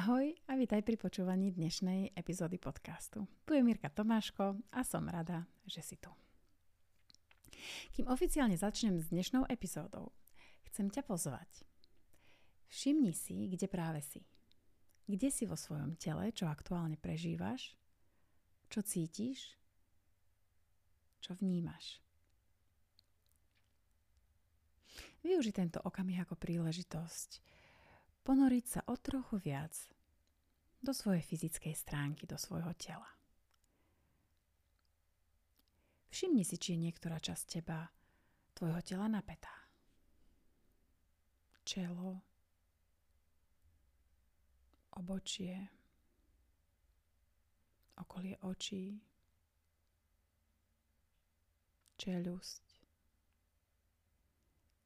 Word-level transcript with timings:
Ahoj 0.00 0.32
a 0.48 0.56
vítaj 0.56 0.80
pri 0.80 0.96
počúvaní 0.96 1.52
dnešnej 1.52 2.16
epizódy 2.16 2.56
podcastu. 2.56 3.28
Tu 3.44 3.52
je 3.52 3.60
Mirka 3.60 3.92
Tomáško 3.92 4.56
a 4.72 4.80
som 4.80 5.04
rada, 5.04 5.44
že 5.68 5.84
si 5.84 6.00
tu. 6.00 6.08
Kým 7.92 8.08
oficiálne 8.08 8.56
začnem 8.56 8.96
s 8.96 9.12
dnešnou 9.12 9.44
epizódou, 9.44 10.16
chcem 10.72 10.88
ťa 10.88 11.04
pozvať. 11.04 11.68
Všimni 12.72 13.12
si, 13.12 13.44
kde 13.52 13.68
práve 13.68 14.00
si. 14.00 14.24
Kde 15.04 15.28
si 15.28 15.44
vo 15.44 15.52
svojom 15.52 16.00
tele, 16.00 16.32
čo 16.32 16.48
aktuálne 16.48 16.96
prežívaš, 16.96 17.76
čo 18.72 18.80
cítiš, 18.80 19.52
čo 21.20 21.36
vnímaš. 21.36 22.00
Využi 25.20 25.52
tento 25.52 25.76
okamih 25.84 26.24
ako 26.24 26.40
príležitosť 26.40 27.59
ponoriť 28.24 28.64
sa 28.66 28.80
o 28.88 28.94
trochu 28.96 29.40
viac 29.40 29.72
do 30.80 30.92
svojej 30.96 31.20
fyzickej 31.20 31.74
stránky, 31.76 32.24
do 32.24 32.40
svojho 32.40 32.72
tela. 32.76 33.08
Všimni 36.10 36.42
si, 36.42 36.58
či 36.58 36.74
je 36.74 36.84
niektorá 36.90 37.22
časť 37.22 37.44
teba, 37.60 37.86
tvojho 38.56 38.80
tela 38.82 39.06
napätá. 39.06 39.54
Čelo, 41.62 42.18
obočie, 44.98 45.70
okolie 48.00 48.34
očí, 48.42 48.98
čelusť, 52.00 52.64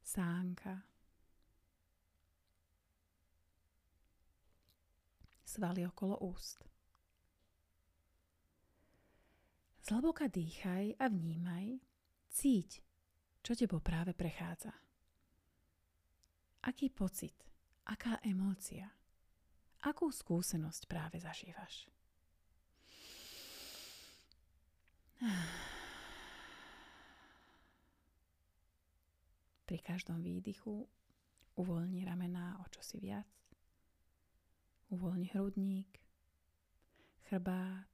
sánka, 0.03 0.94
svaly 5.55 5.87
okolo 5.87 6.19
úst. 6.27 6.67
Zhlboka 9.87 10.27
dýchaj 10.27 10.99
a 10.99 11.07
vnímaj, 11.07 11.79
cíť, 12.33 12.81
čo 13.45 13.53
tebou 13.55 13.79
práve 13.85 14.17
prechádza. 14.17 14.73
Aký 16.65 16.89
pocit, 16.89 17.37
aká 17.85 18.19
emócia, 18.25 18.89
akú 19.85 20.09
skúsenosť 20.09 20.89
práve 20.89 21.21
zažívaš. 21.21 21.93
Pri 29.69 29.79
každom 29.85 30.25
výdychu 30.25 30.89
uvoľni 31.61 32.09
ramená 32.09 32.57
o 32.61 32.69
čosi 32.73 32.97
viac 33.05 33.29
Uvoľni 34.95 35.27
hrudník, 35.35 35.91
chrbát, 37.27 37.91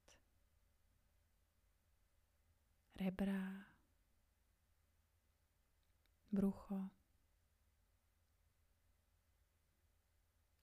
rebra, 3.01 3.65
brucho. 6.29 6.93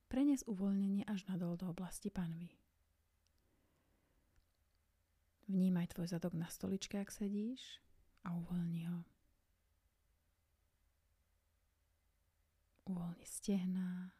Prenes 0.06 0.46
uvoľnenie 0.46 1.02
až 1.10 1.26
nadol 1.26 1.58
do 1.58 1.74
oblasti 1.74 2.06
panvy. 2.06 2.54
Vnímaj 5.50 5.90
tvoj 5.90 6.14
zadok 6.14 6.38
na 6.38 6.46
stoličke, 6.46 7.02
ak 7.02 7.10
sedíš 7.10 7.82
a 8.22 8.38
uvoľni 8.38 8.86
ho. 8.86 9.02
Uvoľni 12.86 13.26
stehná, 13.26 14.14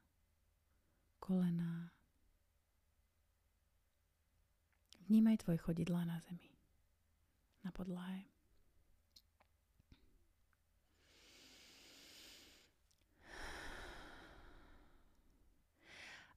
kolená, 1.23 1.95
Vnímaj 5.09 5.41
tvoje 5.41 5.57
chodidlá 5.57 6.05
na 6.05 6.21
zemi, 6.21 6.53
na 7.65 7.73
podlahe. 7.73 8.29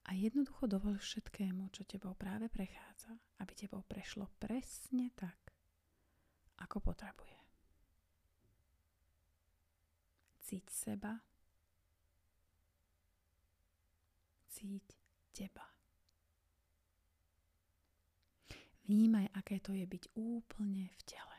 A 0.07 0.15
jednoducho 0.15 0.71
dovol 0.71 0.95
všetkému, 0.95 1.67
čo 1.75 1.83
tebou 1.83 2.15
práve 2.15 2.47
prechádza, 2.47 3.11
aby 3.43 3.51
tebou 3.59 3.83
prešlo 3.83 4.31
presne 4.39 5.11
tak, 5.19 5.51
ako 6.63 6.79
potrebuje. 6.79 7.39
Cíť 10.47 10.65
seba, 10.71 11.19
cíť 14.47 14.95
teba. 15.35 15.80
Vnímaj, 18.91 19.31
aké 19.39 19.55
to 19.63 19.71
je 19.71 19.87
byť 19.87 20.19
úplne 20.19 20.91
v 20.91 21.01
tele. 21.07 21.37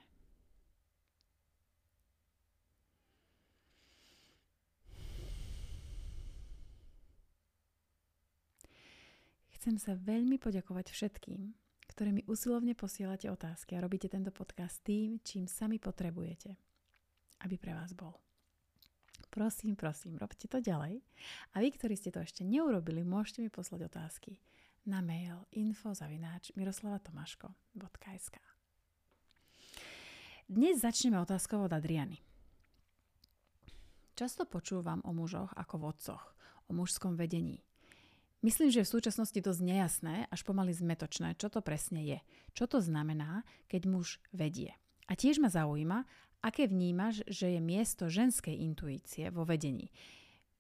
Chcem 9.53 9.77
sa 9.77 9.93
veľmi 9.93 10.41
poďakovať 10.41 10.97
všetkým, 10.97 11.53
ktorí 11.93 12.11
mi 12.17 12.25
usilovne 12.25 12.73
posielate 12.73 13.29
otázky 13.29 13.77
a 13.77 13.85
robíte 13.85 14.09
tento 14.09 14.33
podcast 14.33 14.81
tým, 14.81 15.21
čím 15.21 15.45
sami 15.45 15.77
potrebujete, 15.77 16.57
aby 17.45 17.61
pre 17.61 17.77
vás 17.77 17.93
bol. 17.93 18.17
Prosím, 19.29 19.77
prosím, 19.77 20.17
robte 20.17 20.49
to 20.49 20.57
ďalej. 20.57 21.05
A 21.53 21.61
vy, 21.61 21.69
ktorí 21.69 22.01
ste 22.01 22.09
to 22.09 22.25
ešte 22.25 22.49
neurobili, 22.49 23.05
môžete 23.05 23.45
mi 23.45 23.53
poslať 23.53 23.93
otázky 23.93 24.41
na 24.87 25.01
mail 25.01 25.47
info.miroslavatomaško.sk 25.55 28.37
Dnes 30.51 30.81
začneme 30.83 31.23
otázkou 31.23 31.65
od 31.65 31.73
Adriany. 31.73 32.19
Často 34.19 34.45
počúvam 34.45 35.01
o 35.07 35.15
mužoch 35.15 35.55
ako 35.55 35.79
vodcoch, 35.79 36.35
o 36.67 36.75
mužskom 36.75 37.15
vedení. 37.15 37.63
Myslím, 38.43 38.75
že 38.75 38.83
v 38.83 38.99
súčasnosti 38.99 39.39
dosť 39.39 39.63
nejasné, 39.63 40.27
až 40.27 40.43
pomaly 40.43 40.75
zmetočné, 40.75 41.39
čo 41.39 41.47
to 41.47 41.63
presne 41.63 42.03
je. 42.03 42.19
Čo 42.51 42.67
to 42.67 42.83
znamená, 42.83 43.47
keď 43.71 43.87
muž 43.87 44.19
vedie. 44.35 44.75
A 45.07 45.15
tiež 45.15 45.39
ma 45.39 45.47
zaujíma, 45.47 46.03
aké 46.43 46.67
vnímaš, 46.67 47.23
že 47.31 47.55
je 47.55 47.63
miesto 47.63 48.11
ženskej 48.11 48.67
intuície 48.67 49.31
vo 49.31 49.47
vedení. 49.47 49.95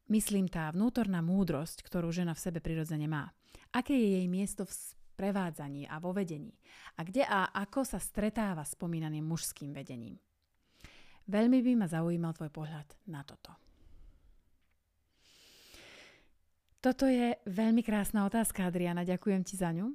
Myslím 0.06 0.46
tá 0.46 0.70
vnútorná 0.70 1.18
múdrosť, 1.26 1.82
ktorú 1.82 2.14
žena 2.14 2.38
v 2.38 2.42
sebe 2.46 2.62
prirodzene 2.62 3.10
má. 3.10 3.34
Aké 3.72 3.96
je 3.96 4.20
jej 4.20 4.26
miesto 4.28 4.68
v 4.68 4.72
sprevádzaní 4.72 5.88
a 5.88 5.96
vo 6.02 6.12
vedení? 6.12 6.52
A 6.98 7.06
kde 7.06 7.24
a 7.24 7.52
ako 7.52 7.86
sa 7.86 8.02
stretáva 8.02 8.66
spomínaným 8.66 9.24
mužským 9.24 9.72
vedením? 9.72 10.18
Veľmi 11.30 11.62
by 11.62 11.72
ma 11.78 11.86
zaujímal 11.86 12.34
tvoj 12.34 12.50
pohľad 12.50 12.88
na 13.06 13.22
toto. 13.22 13.54
Toto 16.82 17.06
je 17.06 17.38
veľmi 17.46 17.86
krásna 17.86 18.26
otázka, 18.26 18.66
Adriana, 18.66 19.06
ďakujem 19.06 19.46
ti 19.46 19.54
za 19.54 19.70
ňu. 19.70 19.94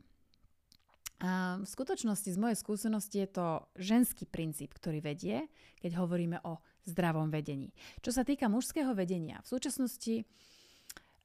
A 1.19 1.59
v 1.59 1.67
skutočnosti 1.67 2.29
z 2.31 2.37
mojej 2.39 2.55
skúsenosti 2.55 3.25
je 3.25 3.29
to 3.33 3.47
ženský 3.75 4.23
princíp, 4.23 4.71
ktorý 4.71 5.03
vedie, 5.03 5.51
keď 5.83 5.99
hovoríme 5.99 6.39
o 6.47 6.63
zdravom 6.87 7.27
vedení. 7.27 7.75
Čo 7.99 8.15
sa 8.15 8.23
týka 8.23 8.47
mužského 8.47 8.95
vedenia, 8.95 9.43
v 9.43 9.51
súčasnosti 9.51 10.23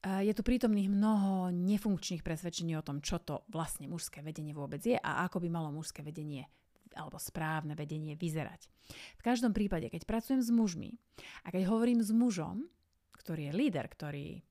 je 0.02 0.32
tu 0.34 0.42
prítomných 0.42 0.90
mnoho 0.90 1.54
nefunkčných 1.54 2.26
presvedčení 2.26 2.74
o 2.74 2.82
tom, 2.82 2.98
čo 2.98 3.22
to 3.22 3.46
vlastne 3.54 3.86
mužské 3.86 4.18
vedenie 4.18 4.50
vôbec 4.50 4.82
je 4.82 4.98
a 4.98 5.22
ako 5.26 5.38
by 5.42 5.48
malo 5.48 5.70
mužské 5.70 6.02
vedenie 6.02 6.50
alebo 6.92 7.16
správne 7.16 7.72
vedenie 7.72 8.18
vyzerať. 8.18 8.68
V 9.16 9.22
každom 9.24 9.56
prípade, 9.56 9.88
keď 9.88 10.04
pracujem 10.04 10.42
s 10.44 10.52
mužmi 10.52 10.98
a 11.46 11.54
keď 11.54 11.70
hovorím 11.70 12.04
s 12.04 12.12
mužom, 12.12 12.68
ktorý 13.16 13.48
je 13.48 13.56
líder, 13.56 13.86
ktorý 13.88 14.42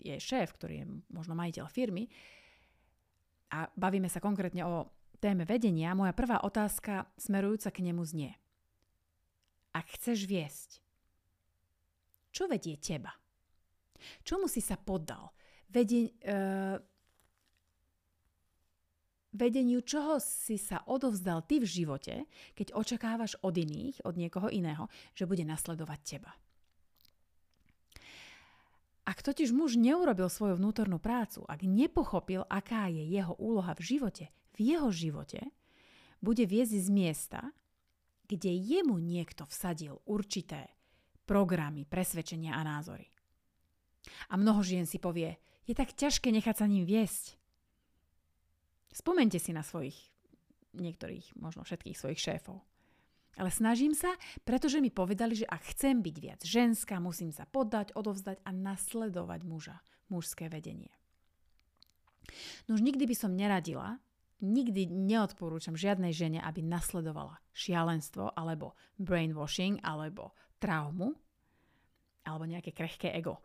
je 0.00 0.16
šéf, 0.16 0.54
ktorý 0.54 0.74
je 0.80 0.86
možno 1.10 1.34
majiteľ 1.34 1.66
firmy, 1.68 2.06
a 3.54 3.70
bavíme 3.78 4.10
sa 4.10 4.18
konkrétne 4.18 4.66
o 4.66 4.90
téme 5.22 5.46
vedenia, 5.46 5.94
moja 5.94 6.10
prvá 6.10 6.42
otázka 6.42 7.06
smerujúca 7.14 7.70
k 7.70 7.84
nemu 7.86 8.02
znie. 8.02 8.32
Ak 9.74 9.90
chceš 9.94 10.26
viesť, 10.26 10.82
čo 12.34 12.50
vedie 12.50 12.74
teba? 12.78 13.14
Čomu 14.22 14.50
si 14.50 14.60
sa 14.60 14.76
poddal? 14.80 15.32
Vedie, 15.68 16.14
uh, 16.24 16.78
vedeniu 19.34 19.82
čoho 19.82 20.22
si 20.22 20.54
sa 20.54 20.86
odovzdal 20.86 21.42
ty 21.44 21.58
v 21.58 21.66
živote, 21.66 22.30
keď 22.54 22.72
očakávaš 22.78 23.34
od 23.42 23.58
iných, 23.58 24.06
od 24.06 24.14
niekoho 24.14 24.46
iného, 24.46 24.86
že 25.18 25.26
bude 25.26 25.42
nasledovať 25.42 26.00
teba. 26.06 26.32
Ak 29.04 29.20
totiž 29.20 29.52
muž 29.52 29.76
neurobil 29.76 30.32
svoju 30.32 30.56
vnútornú 30.56 30.96
prácu, 30.96 31.44
ak 31.44 31.60
nepochopil, 31.60 32.48
aká 32.48 32.88
je 32.88 33.04
jeho 33.04 33.36
úloha 33.36 33.76
v 33.76 33.84
živote, 33.84 34.32
v 34.56 34.58
jeho 34.72 34.88
živote, 34.88 35.44
bude 36.24 36.48
viesť 36.48 36.80
z 36.80 36.88
miesta, 36.88 37.40
kde 38.24 38.48
jemu 38.48 38.96
niekto 38.96 39.44
vsadil 39.44 40.00
určité 40.08 40.72
programy, 41.28 41.84
presvedčenia 41.84 42.56
a 42.56 42.64
názory. 42.64 43.04
A 44.28 44.34
mnoho 44.36 44.60
žien 44.60 44.84
si 44.84 45.00
povie, 45.00 45.36
je 45.64 45.72
tak 45.72 45.96
ťažké 45.96 46.28
nechať 46.28 46.60
sa 46.60 46.66
ním 46.68 46.84
viesť. 46.84 47.40
Spomente 48.94 49.40
si 49.42 49.50
na 49.50 49.66
svojich, 49.66 49.96
niektorých, 50.76 51.34
možno 51.34 51.66
všetkých 51.66 51.98
svojich 51.98 52.20
šéfov. 52.20 52.62
Ale 53.34 53.50
snažím 53.50 53.98
sa, 53.98 54.14
pretože 54.46 54.78
mi 54.78 54.94
povedali, 54.94 55.34
že 55.34 55.50
ak 55.50 55.74
chcem 55.74 55.98
byť 55.98 56.16
viac 56.22 56.40
ženská, 56.46 57.02
musím 57.02 57.34
sa 57.34 57.50
poddať, 57.50 57.90
odovzdať 57.98 58.38
a 58.46 58.50
nasledovať 58.54 59.40
muža, 59.42 59.82
mužské 60.06 60.46
vedenie. 60.46 60.94
No 62.70 62.78
už 62.78 62.86
nikdy 62.86 63.10
by 63.10 63.16
som 63.18 63.34
neradila, 63.34 63.98
nikdy 64.38 64.86
neodporúčam 64.86 65.74
žiadnej 65.74 66.14
žene, 66.14 66.38
aby 66.38 66.62
nasledovala 66.62 67.42
šialenstvo 67.50 68.38
alebo 68.38 68.78
brainwashing 69.02 69.82
alebo 69.82 70.36
traumu 70.62 71.18
alebo 72.24 72.48
nejaké 72.48 72.72
krehké 72.72 73.12
ego. 73.12 73.40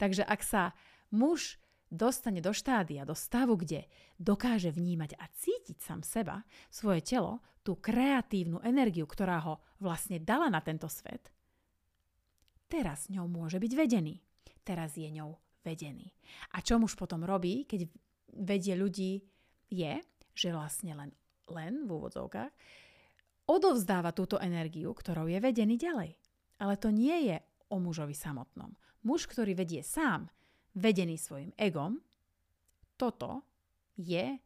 Takže 0.00 0.22
ak 0.22 0.40
sa 0.44 0.76
muž 1.10 1.58
dostane 1.88 2.42
do 2.42 2.50
štádia, 2.50 3.06
do 3.06 3.14
stavu, 3.14 3.56
kde 3.56 3.86
dokáže 4.18 4.74
vnímať 4.74 5.16
a 5.16 5.24
cítiť 5.30 5.78
sám 5.80 6.00
seba, 6.02 6.42
svoje 6.68 7.02
telo, 7.02 7.42
tú 7.66 7.78
kreatívnu 7.78 8.62
energiu, 8.62 9.06
ktorá 9.10 9.42
ho 9.42 9.54
vlastne 9.82 10.22
dala 10.22 10.46
na 10.46 10.62
tento 10.62 10.86
svet, 10.86 11.30
teraz 12.70 13.10
ňou 13.10 13.26
môže 13.26 13.58
byť 13.58 13.72
vedený. 13.74 14.22
Teraz 14.66 14.98
je 14.98 15.06
ňou 15.10 15.38
vedený. 15.62 16.10
A 16.54 16.62
čo 16.62 16.78
muž 16.78 16.98
potom 16.98 17.22
robí, 17.22 17.66
keď 17.66 17.86
vedie 18.34 18.74
ľudí, 18.74 19.22
je, 19.70 19.98
že 20.34 20.54
vlastne 20.54 20.94
len, 20.94 21.10
len 21.50 21.86
v 21.86 21.90
úvodzovkách 21.90 22.52
odovzdáva 23.46 24.10
túto 24.10 24.42
energiu, 24.42 24.90
ktorou 24.90 25.30
je 25.30 25.38
vedený 25.38 25.78
ďalej. 25.78 26.10
Ale 26.58 26.74
to 26.78 26.90
nie 26.90 27.30
je 27.30 27.36
o 27.70 27.76
mužovi 27.80 28.14
samotnom. 28.14 28.74
Muž, 29.06 29.30
ktorý 29.30 29.54
vedie 29.54 29.82
sám, 29.86 30.30
vedený 30.76 31.16
svojim 31.16 31.54
egom, 31.56 32.02
toto 32.96 33.44
je 33.96 34.36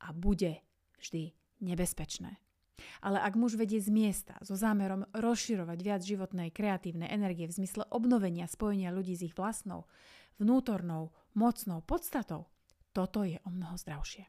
a 0.00 0.08
bude 0.16 0.64
vždy 1.00 1.32
nebezpečné. 1.60 2.40
Ale 3.04 3.20
ak 3.20 3.36
muž 3.36 3.60
vedie 3.60 3.76
z 3.76 3.92
miesta 3.92 4.40
so 4.40 4.56
zámerom 4.56 5.04
rozširovať 5.12 5.78
viac 5.84 6.00
životnej 6.00 6.48
kreatívnej 6.48 7.12
energie 7.12 7.44
v 7.44 7.56
zmysle 7.60 7.84
obnovenia 7.92 8.48
spojenia 8.48 8.88
ľudí 8.88 9.12
s 9.12 9.24
ich 9.28 9.36
vlastnou, 9.36 9.84
vnútornou, 10.40 11.12
mocnou 11.36 11.84
podstatou, 11.84 12.48
toto 12.96 13.20
je 13.22 13.36
o 13.44 13.50
mnoho 13.52 13.76
zdravšie. 13.76 14.24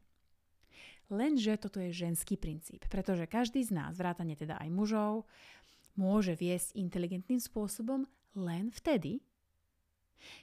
Lenže 1.12 1.60
toto 1.60 1.76
je 1.76 1.92
ženský 1.92 2.40
princíp, 2.40 2.88
pretože 2.88 3.28
každý 3.28 3.60
z 3.64 3.76
nás, 3.76 4.00
vrátane 4.00 4.32
teda 4.32 4.56
aj 4.56 4.68
mužov, 4.72 5.28
môže 5.98 6.36
viesť 6.36 6.76
inteligentným 6.78 7.40
spôsobom 7.40 8.08
len 8.38 8.72
vtedy, 8.72 9.20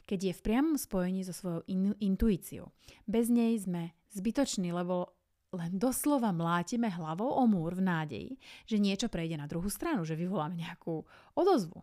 keď 0.06 0.20
je 0.30 0.34
v 0.36 0.44
priamom 0.44 0.76
spojení 0.76 1.24
so 1.24 1.32
svojou 1.32 1.64
in- 1.72 1.98
intuíciou. 2.04 2.70
Bez 3.08 3.32
nej 3.32 3.56
sme 3.56 3.96
zbytoční, 4.12 4.76
lebo 4.76 5.16
len 5.50 5.82
doslova 5.82 6.30
mlátime 6.30 6.94
hlavou 6.94 7.34
o 7.34 7.44
múr 7.50 7.74
v 7.74 7.86
nádeji, 7.86 8.32
že 8.70 8.78
niečo 8.78 9.10
prejde 9.10 9.40
na 9.40 9.50
druhú 9.50 9.66
stranu, 9.72 10.06
že 10.06 10.20
vyvoláme 10.20 10.54
nejakú 10.60 11.02
odozvu. 11.34 11.82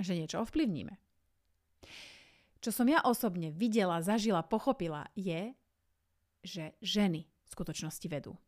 Že 0.00 0.24
niečo 0.24 0.40
ovplyvníme. 0.40 0.96
Čo 2.64 2.72
som 2.72 2.88
ja 2.88 3.04
osobne 3.04 3.52
videla, 3.52 4.00
zažila, 4.00 4.40
pochopila, 4.40 5.12
je, 5.12 5.52
že 6.40 6.72
ženy 6.80 7.28
v 7.28 7.48
skutočnosti 7.52 8.08
vedú. 8.08 8.40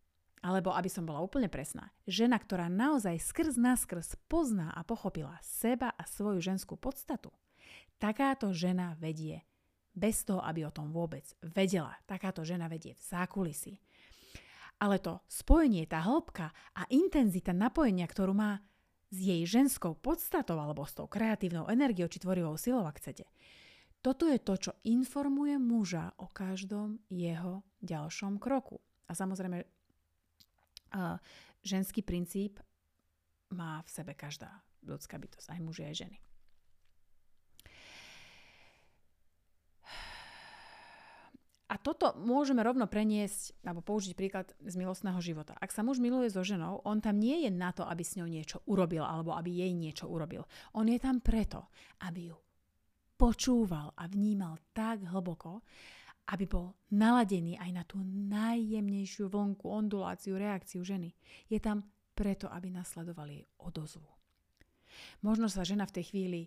Alebo 0.46 0.70
aby 0.70 0.86
som 0.86 1.02
bola 1.02 1.18
úplne 1.18 1.50
presná, 1.50 1.90
žena, 2.06 2.38
ktorá 2.38 2.70
naozaj 2.70 3.18
skrz 3.18 3.58
naskrz 3.58 4.14
pozná 4.30 4.70
a 4.70 4.86
pochopila 4.86 5.34
seba 5.42 5.90
a 5.90 6.06
svoju 6.06 6.38
ženskú 6.38 6.78
podstatu, 6.78 7.34
Takáto 7.96 8.52
žena 8.52 8.92
vedie 9.00 9.40
bez 9.96 10.20
toho, 10.28 10.44
aby 10.44 10.68
o 10.68 10.74
tom 10.74 10.92
vôbec 10.92 11.24
vedela. 11.40 11.96
Takáto 12.04 12.44
žena 12.44 12.68
vedie 12.68 12.92
v 12.92 13.02
zákulisí. 13.02 13.80
Ale 14.76 15.00
to 15.00 15.24
spojenie, 15.24 15.88
tá 15.88 16.04
hĺbka 16.04 16.52
a 16.76 16.84
intenzita 16.92 17.56
napojenia, 17.56 18.04
ktorú 18.04 18.36
má 18.36 18.60
s 19.08 19.16
jej 19.16 19.48
ženskou 19.48 19.96
podstatou 19.96 20.60
alebo 20.60 20.84
s 20.84 20.92
tou 20.92 21.08
kreatívnou 21.08 21.72
energiou 21.72 22.12
či 22.12 22.20
tvorivou 22.20 22.60
silou, 22.60 22.84
ak 22.84 23.00
chcete, 23.00 23.24
toto 24.04 24.28
je 24.28 24.36
to, 24.36 24.54
čo 24.60 24.72
informuje 24.84 25.56
muža 25.56 26.12
o 26.20 26.28
každom 26.28 27.00
jeho 27.08 27.64
ďalšom 27.80 28.36
kroku. 28.36 28.76
A 29.08 29.16
samozrejme, 29.16 29.64
ženský 31.62 32.02
princíp 32.02 32.62
má 33.50 33.82
v 33.82 33.90
sebe 33.90 34.12
každá 34.14 34.50
ľudská 34.86 35.18
bytosť, 35.18 35.50
aj 35.50 35.60
muži, 35.62 35.82
aj 35.86 35.96
ženy. 36.06 36.18
A 41.66 41.82
toto 41.82 42.14
môžeme 42.14 42.62
rovno 42.62 42.86
preniesť, 42.86 43.58
alebo 43.66 43.82
použiť 43.82 44.14
príklad 44.14 44.54
z 44.62 44.78
milostného 44.78 45.18
života. 45.18 45.58
Ak 45.58 45.74
sa 45.74 45.82
muž 45.82 45.98
miluje 45.98 46.30
so 46.30 46.46
ženou, 46.46 46.78
on 46.86 47.02
tam 47.02 47.18
nie 47.18 47.42
je 47.42 47.50
na 47.50 47.74
to, 47.74 47.82
aby 47.82 48.06
s 48.06 48.14
ňou 48.14 48.30
niečo 48.30 48.62
urobil, 48.70 49.02
alebo 49.02 49.34
aby 49.34 49.50
jej 49.50 49.74
niečo 49.74 50.06
urobil. 50.06 50.46
On 50.78 50.86
je 50.86 50.98
tam 51.02 51.18
preto, 51.18 51.66
aby 52.06 52.30
ju 52.30 52.38
počúval 53.18 53.98
a 53.98 54.06
vnímal 54.06 54.62
tak 54.70 55.02
hlboko, 55.10 55.66
aby 56.26 56.44
bol 56.46 56.74
naladený 56.90 57.54
aj 57.58 57.70
na 57.70 57.82
tú 57.86 58.02
najjemnejšiu 58.04 59.30
vlnku, 59.30 59.70
onduláciu, 59.70 60.34
reakciu 60.34 60.82
ženy. 60.82 61.14
Je 61.46 61.62
tam 61.62 61.86
preto, 62.16 62.50
aby 62.50 62.72
nasledovali 62.72 63.42
jej 63.42 63.46
odozvu. 63.62 64.08
Možno 65.22 65.46
sa 65.46 65.62
žena 65.62 65.84
v 65.86 66.00
tej 66.00 66.04
chvíli 66.10 66.40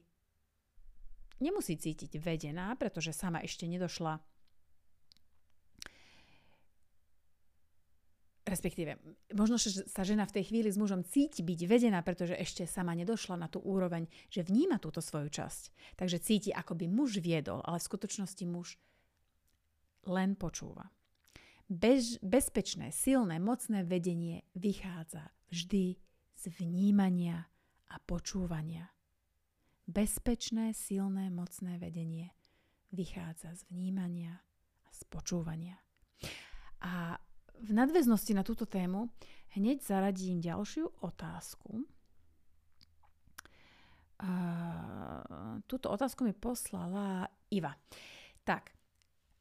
nemusí 1.39 1.79
cítiť 1.79 2.19
vedená, 2.19 2.75
pretože 2.75 3.15
sama 3.15 3.39
ešte 3.39 3.69
nedošla 3.69 4.19
respektíve, 8.49 8.97
možno, 9.37 9.61
sa 9.61 10.01
žena 10.01 10.25
v 10.25 10.41
tej 10.41 10.49
chvíli 10.49 10.73
s 10.73 10.81
mužom 10.81 11.05
cíti 11.05 11.45
byť 11.45 11.59
vedená, 11.69 12.01
pretože 12.01 12.33
ešte 12.33 12.65
sama 12.65 12.97
nedošla 12.97 13.37
na 13.37 13.45
tú 13.45 13.61
úroveň, 13.61 14.09
že 14.33 14.41
vníma 14.41 14.81
túto 14.81 15.05
svoju 15.05 15.29
časť. 15.29 15.93
Takže 15.93 16.17
cíti, 16.17 16.49
ako 16.49 16.73
by 16.73 16.89
muž 16.89 17.21
viedol, 17.21 17.61
ale 17.61 17.77
v 17.77 17.87
skutočnosti 17.93 18.43
muž 18.49 18.81
len 20.07 20.35
počúva. 20.39 20.91
Bež, 21.69 22.17
bezpečné, 22.25 22.89
silné, 22.89 23.37
mocné 23.37 23.85
vedenie 23.85 24.41
vychádza 24.57 25.29
vždy 25.53 26.01
z 26.33 26.43
vnímania 26.57 27.45
a 27.89 27.95
počúvania. 28.01 28.89
Bezpečné, 29.85 30.73
silné, 30.73 31.29
mocné 31.29 31.77
vedenie 31.77 32.33
vychádza 32.89 33.53
z 33.53 33.61
vnímania 33.69 34.41
a 34.85 34.89
z 34.89 35.01
počúvania. 35.09 35.77
A 36.81 37.21
v 37.59 37.69
nadväznosti 37.75 38.33
na 38.33 38.41
túto 38.41 38.65
tému 38.65 39.11
hneď 39.53 39.83
zaradím 39.83 40.41
ďalšiu 40.41 41.05
otázku. 41.05 41.85
Uh, 44.19 45.63
túto 45.69 45.87
otázku 45.91 46.27
mi 46.27 46.35
poslala 46.35 47.29
Iva. 47.51 47.71
Tak, 48.43 48.78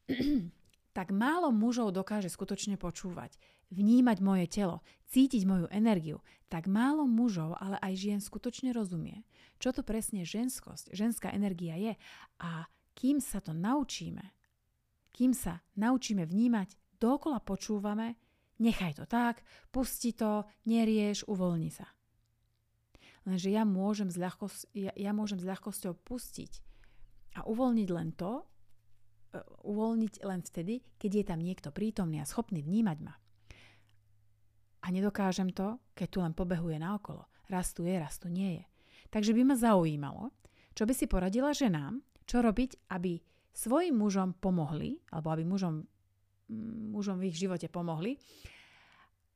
tak 0.97 1.15
málo 1.15 1.53
mužov 1.53 1.93
dokáže 1.95 2.33
skutočne 2.33 2.81
počúvať, 2.81 3.37
vnímať 3.71 4.19
moje 4.25 4.47
telo, 4.49 4.81
cítiť 5.13 5.45
moju 5.45 5.67
energiu, 5.69 6.25
tak 6.49 6.67
málo 6.67 7.05
mužov, 7.05 7.55
ale 7.61 7.77
aj 7.85 7.95
žien 7.95 8.21
skutočne 8.21 8.73
rozumie, 8.73 9.23
čo 9.61 9.71
to 9.71 9.85
presne 9.85 10.25
ženskosť, 10.25 10.97
ženská 10.97 11.31
energia 11.37 11.77
je 11.77 11.93
a 12.41 12.67
kým 12.97 13.21
sa 13.21 13.39
to 13.39 13.53
naučíme, 13.55 14.25
kým 15.13 15.37
sa 15.37 15.61
naučíme 15.77 16.25
vnímať 16.25 16.99
dokola 16.99 17.39
počúvame, 17.39 18.19
nechaj 18.59 18.99
to 18.99 19.05
tak, 19.07 19.47
pusti 19.71 20.17
to, 20.17 20.49
nerieš, 20.67 21.29
uvoľni 21.31 21.71
sa. 21.71 21.87
Lenže 23.29 23.53
ja 23.53 23.63
môžem 23.69 24.09
s, 24.09 24.17
ľahkosť, 24.17 24.73
ja, 24.73 24.93
ja 24.97 25.13
môžem 25.13 25.39
s 25.39 25.47
ľahkosťou 25.47 25.95
pustiť 26.01 26.53
a 27.39 27.45
uvoľniť 27.45 27.89
len 27.93 28.11
to, 28.17 28.43
uvoľniť 29.65 30.25
len 30.25 30.41
vtedy, 30.41 30.81
keď 30.97 31.11
je 31.13 31.25
tam 31.25 31.41
niekto 31.41 31.69
prítomný 31.69 32.21
a 32.23 32.29
schopný 32.29 32.65
vnímať 32.65 32.99
ma. 33.05 33.15
A 34.85 34.87
nedokážem 34.89 35.53
to, 35.53 35.77
keď 35.93 36.09
tu 36.09 36.19
len 36.25 36.33
pobehuje 36.33 36.81
naokolo. 36.81 37.29
Raz 37.53 37.77
tu 37.77 37.85
je, 37.85 37.93
raz 37.99 38.17
tu 38.17 38.33
nie 38.33 38.63
je. 38.63 38.65
Takže 39.13 39.33
by 39.37 39.43
ma 39.45 39.57
zaujímalo, 39.57 40.33
čo 40.73 40.89
by 40.89 40.95
si 40.97 41.09
poradila 41.09 41.53
ženám, 41.53 42.01
čo 42.29 42.45
robiť, 42.45 42.93
aby 42.93 43.21
svojim 43.53 43.97
mužom 43.97 44.37
pomohli, 44.37 45.01
alebo 45.13 45.33
aby 45.33 45.45
mužom 45.45 45.85
mužom 46.93 47.21
v 47.21 47.29
ich 47.29 47.37
živote 47.37 47.69
pomohli, 47.69 48.17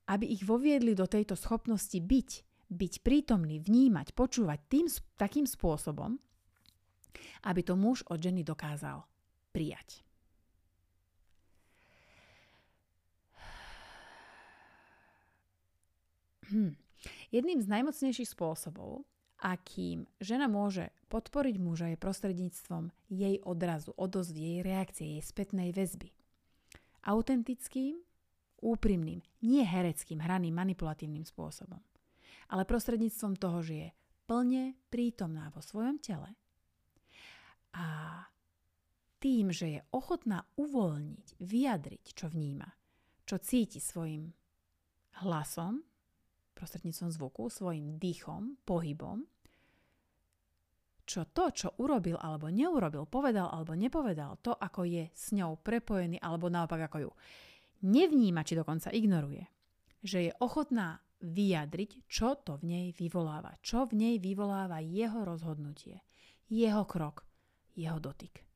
aby 0.08 0.24
ich 0.26 0.42
voviedli 0.42 0.96
do 0.96 1.04
tejto 1.04 1.36
schopnosti 1.36 1.96
byť, 1.96 2.30
byť 2.72 2.94
prítomný, 3.04 3.60
vnímať, 3.60 4.16
počúvať 4.16 4.58
tým, 4.68 4.86
takým 5.20 5.44
spôsobom, 5.44 6.16
aby 7.44 7.60
to 7.60 7.76
muž 7.76 8.02
od 8.08 8.18
ženy 8.18 8.42
dokázal 8.42 9.04
prijať. 9.52 10.02
Hm. 16.52 16.76
Jedným 17.32 17.64
z 17.64 17.68
najmocnejších 17.68 18.28
spôsobov, 18.28 19.08
akým 19.40 20.04
žena 20.20 20.46
môže 20.46 20.92
podporiť 21.08 21.56
muža, 21.56 21.86
je 21.92 21.98
prostredníctvom 21.98 22.92
jej 23.08 23.40
odrazu, 23.42 23.96
odozvy, 23.96 24.40
jej 24.40 24.60
reakcie, 24.60 25.06
jej 25.16 25.22
spätnej 25.24 25.72
väzby. 25.72 26.12
Autentickým, 27.08 27.98
úprimným, 28.62 29.24
nie 29.42 29.64
hereckým, 29.66 30.22
hraným, 30.22 30.54
manipulatívnym 30.54 31.26
spôsobom. 31.26 31.80
Ale 32.52 32.68
prostredníctvom 32.68 33.34
toho, 33.40 33.58
že 33.64 33.74
je 33.74 33.88
plne 34.28 34.78
prítomná 34.92 35.50
vo 35.50 35.64
svojom 35.64 35.98
tele 35.98 36.30
a 37.74 38.20
tým, 39.22 39.54
že 39.54 39.78
je 39.78 39.80
ochotná 39.94 40.42
uvoľniť, 40.58 41.38
vyjadriť, 41.38 42.04
čo 42.10 42.26
vníma, 42.26 42.66
čo 43.22 43.38
cíti 43.38 43.78
svojim 43.78 44.34
hlasom, 45.22 45.86
prostredníctvom 46.58 47.10
zvuku, 47.14 47.46
svojim 47.46 48.02
dýchom, 48.02 48.58
pohybom, 48.66 49.22
čo 51.06 51.26
to, 51.30 51.50
čo 51.54 51.68
urobil 51.78 52.18
alebo 52.18 52.50
neurobil, 52.50 53.06
povedal 53.06 53.50
alebo 53.50 53.78
nepovedal, 53.78 54.38
to, 54.42 54.54
ako 54.54 54.86
je 54.86 55.10
s 55.10 55.34
ňou 55.34 55.58
prepojený 55.62 56.18
alebo 56.18 56.50
naopak 56.50 56.90
ako 56.90 56.98
ju 56.98 57.10
nevníma, 57.82 58.46
či 58.46 58.54
dokonca 58.54 58.94
ignoruje, 58.94 59.42
že 60.02 60.30
je 60.30 60.32
ochotná 60.42 61.02
vyjadriť, 61.22 62.06
čo 62.10 62.38
to 62.42 62.58
v 62.58 62.64
nej 62.66 62.86
vyvoláva, 62.94 63.54
čo 63.62 63.86
v 63.86 63.94
nej 63.94 64.14
vyvoláva 64.18 64.82
jeho 64.82 65.22
rozhodnutie, 65.22 66.02
jeho 66.50 66.82
krok, 66.86 67.22
jeho 67.78 67.98
dotyk. 68.02 68.51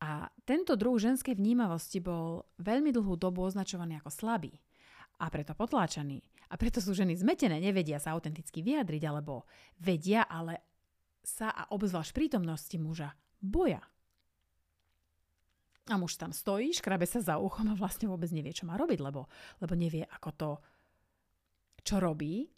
A 0.00 0.32
tento 0.48 0.80
druh 0.80 0.96
ženskej 0.96 1.36
vnímavosti 1.36 2.00
bol 2.00 2.48
veľmi 2.56 2.88
dlhú 2.88 3.20
dobu 3.20 3.44
označovaný 3.44 4.00
ako 4.00 4.08
slabý 4.08 4.52
a 5.20 5.28
preto 5.28 5.52
potláčaný. 5.52 6.24
A 6.50 6.56
preto 6.56 6.80
sú 6.80 6.96
ženy 6.96 7.14
zmetené, 7.14 7.60
nevedia 7.60 8.00
sa 8.00 8.16
autenticky 8.16 8.64
vyjadriť, 8.64 9.02
alebo 9.06 9.44
vedia, 9.78 10.24
ale 10.24 10.64
sa 11.20 11.52
a 11.52 11.68
obzvlášť 11.70 12.16
prítomnosti 12.16 12.74
muža 12.80 13.12
boja. 13.38 13.84
A 15.90 15.94
muž 16.00 16.16
tam 16.16 16.32
stojí, 16.32 16.72
škrabe 16.72 17.04
sa 17.04 17.20
za 17.20 17.36
uchom 17.36 17.68
a 17.70 17.78
vlastne 17.78 18.08
vôbec 18.08 18.32
nevie, 18.32 18.56
čo 18.56 18.64
má 18.64 18.80
robiť, 18.80 18.98
lebo, 19.04 19.28
lebo 19.60 19.74
nevie, 19.76 20.06
ako 20.06 20.30
to, 20.32 20.50
čo 21.84 22.00
robí, 22.00 22.48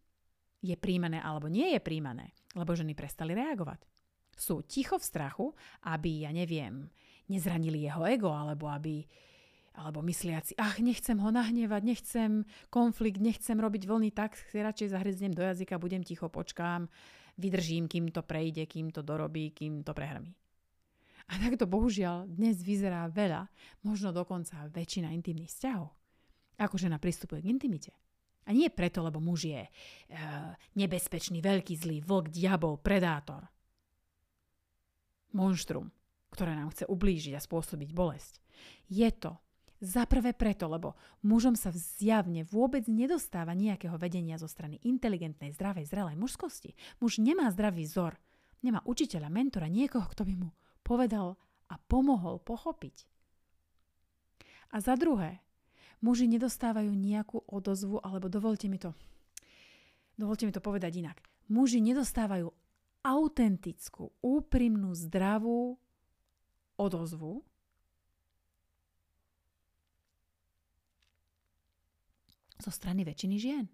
je 0.63 0.77
príjmané 0.79 1.19
alebo 1.19 1.51
nie 1.51 1.75
je 1.75 1.81
príjmané, 1.83 2.31
lebo 2.55 2.77
ženy 2.77 2.95
prestali 2.95 3.35
reagovať. 3.35 3.83
Sú 4.39 4.63
ticho 4.63 4.97
v 4.97 5.05
strachu, 5.05 5.47
aby, 5.91 6.25
ja 6.25 6.31
neviem, 6.31 6.87
nezranili 7.29 7.87
jeho 7.87 8.03
ego, 8.07 8.31
alebo 8.31 8.71
aby 8.71 9.05
alebo 9.73 10.05
mysliaci, 10.05 10.61
ach, 10.61 10.85
nechcem 10.85 11.17
ho 11.17 11.33
nahnevať, 11.33 11.83
nechcem 11.85 12.31
konflikt, 12.69 13.25
nechcem 13.25 13.57
robiť 13.57 13.89
vlny, 13.89 14.13
tak 14.13 14.37
si 14.37 14.61
radšej 14.61 14.93
zahryznem 14.93 15.33
do 15.33 15.41
jazyka, 15.41 15.81
budem 15.81 16.05
ticho, 16.05 16.29
počkám, 16.29 16.93
vydržím, 17.41 17.89
kým 17.89 18.13
to 18.13 18.21
prejde, 18.21 18.69
kým 18.69 18.93
to 18.93 19.01
dorobí, 19.01 19.49
kým 19.57 19.81
to 19.81 19.97
prehrmí. 19.97 20.37
A 21.33 21.41
takto 21.41 21.65
bohužiaľ 21.65 22.29
dnes 22.29 22.61
vyzerá 22.61 23.09
veľa, 23.09 23.49
možno 23.81 24.13
dokonca 24.13 24.69
väčšina 24.69 25.09
intimných 25.17 25.49
vzťahov. 25.49 25.89
Ako 26.61 26.77
žena 26.77 27.01
pristupuje 27.01 27.41
k 27.41 27.49
intimite. 27.49 27.93
A 28.45 28.53
nie 28.53 28.69
preto, 28.69 29.01
lebo 29.01 29.23
muž 29.23 29.49
je 29.49 29.63
e, 29.65 29.71
nebezpečný, 30.77 31.41
veľký 31.41 31.79
zlý 31.79 32.03
vlk, 32.03 32.27
diabol, 32.29 32.77
predátor. 32.77 33.47
Monštrum 35.33 36.02
ktoré 36.33 36.57
nám 36.57 36.73
chce 36.73 36.89
ublížiť 36.89 37.37
a 37.37 37.45
spôsobiť 37.45 37.93
bolesť. 37.93 38.41
Je 38.89 39.09
to 39.13 39.37
za 39.83 40.07
prvé 40.07 40.31
preto, 40.31 40.71
lebo 40.71 40.95
mužom 41.27 41.59
sa 41.59 41.75
zjavne 41.75 42.47
vôbec 42.47 42.87
nedostáva 42.87 43.53
nejakého 43.53 43.99
vedenia 43.99 44.39
zo 44.39 44.47
strany 44.47 44.79
inteligentnej, 44.87 45.51
zdravej, 45.53 45.91
zrelej 45.91 46.17
mužskosti. 46.17 46.79
Muž 47.03 47.19
nemá 47.19 47.51
zdravý 47.51 47.85
vzor, 47.85 48.15
nemá 48.63 48.79
učiteľa, 48.87 49.27
mentora, 49.27 49.67
niekoho, 49.67 50.07
kto 50.07 50.23
by 50.23 50.35
mu 50.39 50.49
povedal 50.87 51.35
a 51.67 51.77
pomohol 51.91 52.39
pochopiť. 52.39 53.11
A 54.73 54.79
za 54.79 54.95
druhé, 54.95 55.43
muži 55.99 56.31
nedostávajú 56.31 56.95
nejakú 56.95 57.43
odozvu, 57.51 57.99
alebo 58.01 58.31
dovolte 58.31 58.71
mi 58.71 58.79
to, 58.79 58.95
dovolte 60.15 60.47
mi 60.47 60.55
to 60.55 60.63
povedať 60.63 60.95
inak. 61.03 61.19
Muži 61.51 61.83
nedostávajú 61.83 62.49
autentickú, 63.03 64.15
úprimnú, 64.23 64.95
zdravú 64.95 65.75
odozvu, 66.83 67.47
zo 72.63 72.71
strany 72.71 73.03
väčšiny 73.03 73.37
žien. 73.43 73.67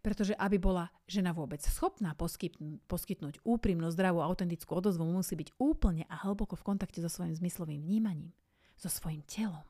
Pretože 0.00 0.32
aby 0.38 0.56
bola 0.56 0.88
žena 1.04 1.34
vôbec 1.34 1.60
schopná 1.60 2.14
poskytnúť, 2.16 3.42
úprimnú, 3.44 3.90
zdravú, 3.90 4.22
autentickú 4.22 4.78
odozvu, 4.78 5.04
musí 5.04 5.34
byť 5.36 5.58
úplne 5.58 6.06
a 6.08 6.24
hlboko 6.24 6.56
v 6.56 6.66
kontakte 6.72 7.02
so 7.02 7.10
svojím 7.10 7.36
zmyslovým 7.36 7.82
vnímaním, 7.82 8.32
so 8.78 8.88
svojím 8.88 9.26
telom. 9.26 9.66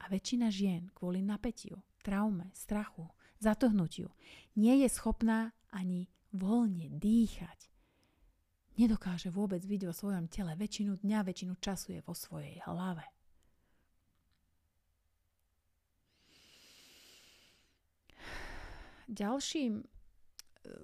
A 0.00 0.08
väčšina 0.08 0.48
žien 0.48 0.88
kvôli 0.96 1.20
napätiu, 1.20 1.82
traume, 2.00 2.48
strachu, 2.56 3.04
zatohnutiu 3.36 4.08
nie 4.56 4.80
je 4.80 4.88
schopná 4.88 5.52
ani 5.68 6.08
voľne 6.32 6.88
dýchať, 6.96 7.68
nedokáže 8.80 9.28
vôbec 9.28 9.60
byť 9.60 9.80
vo 9.84 9.92
svojom 9.92 10.32
tele. 10.32 10.56
Väčšinu 10.56 10.96
dňa, 11.04 11.20
väčšinu 11.20 11.54
času 11.60 11.98
je 11.98 12.00
vo 12.00 12.16
svojej 12.16 12.56
hlave. 12.64 13.04
Ďalším 19.10 19.82
e, 19.82 19.84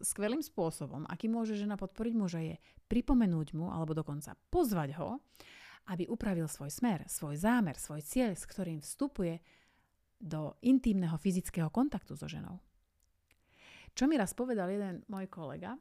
skvelým 0.02 0.42
spôsobom, 0.42 1.06
aký 1.06 1.30
môže 1.30 1.54
žena 1.54 1.78
podporiť 1.78 2.14
muža, 2.18 2.42
je 2.42 2.58
pripomenúť 2.90 3.54
mu, 3.54 3.70
alebo 3.70 3.94
dokonca 3.94 4.34
pozvať 4.50 4.98
ho, 4.98 5.22
aby 5.86 6.10
upravil 6.10 6.50
svoj 6.50 6.74
smer, 6.74 7.06
svoj 7.06 7.38
zámer, 7.38 7.78
svoj 7.78 8.02
cieľ, 8.02 8.34
s 8.34 8.50
ktorým 8.50 8.82
vstupuje 8.82 9.38
do 10.18 10.58
intimného 10.66 11.14
fyzického 11.14 11.70
kontaktu 11.70 12.18
so 12.18 12.26
ženou. 12.26 12.58
Čo 13.94 14.10
mi 14.10 14.18
raz 14.18 14.34
povedal 14.34 14.74
jeden 14.74 15.06
môj 15.06 15.30
kolega 15.30 15.78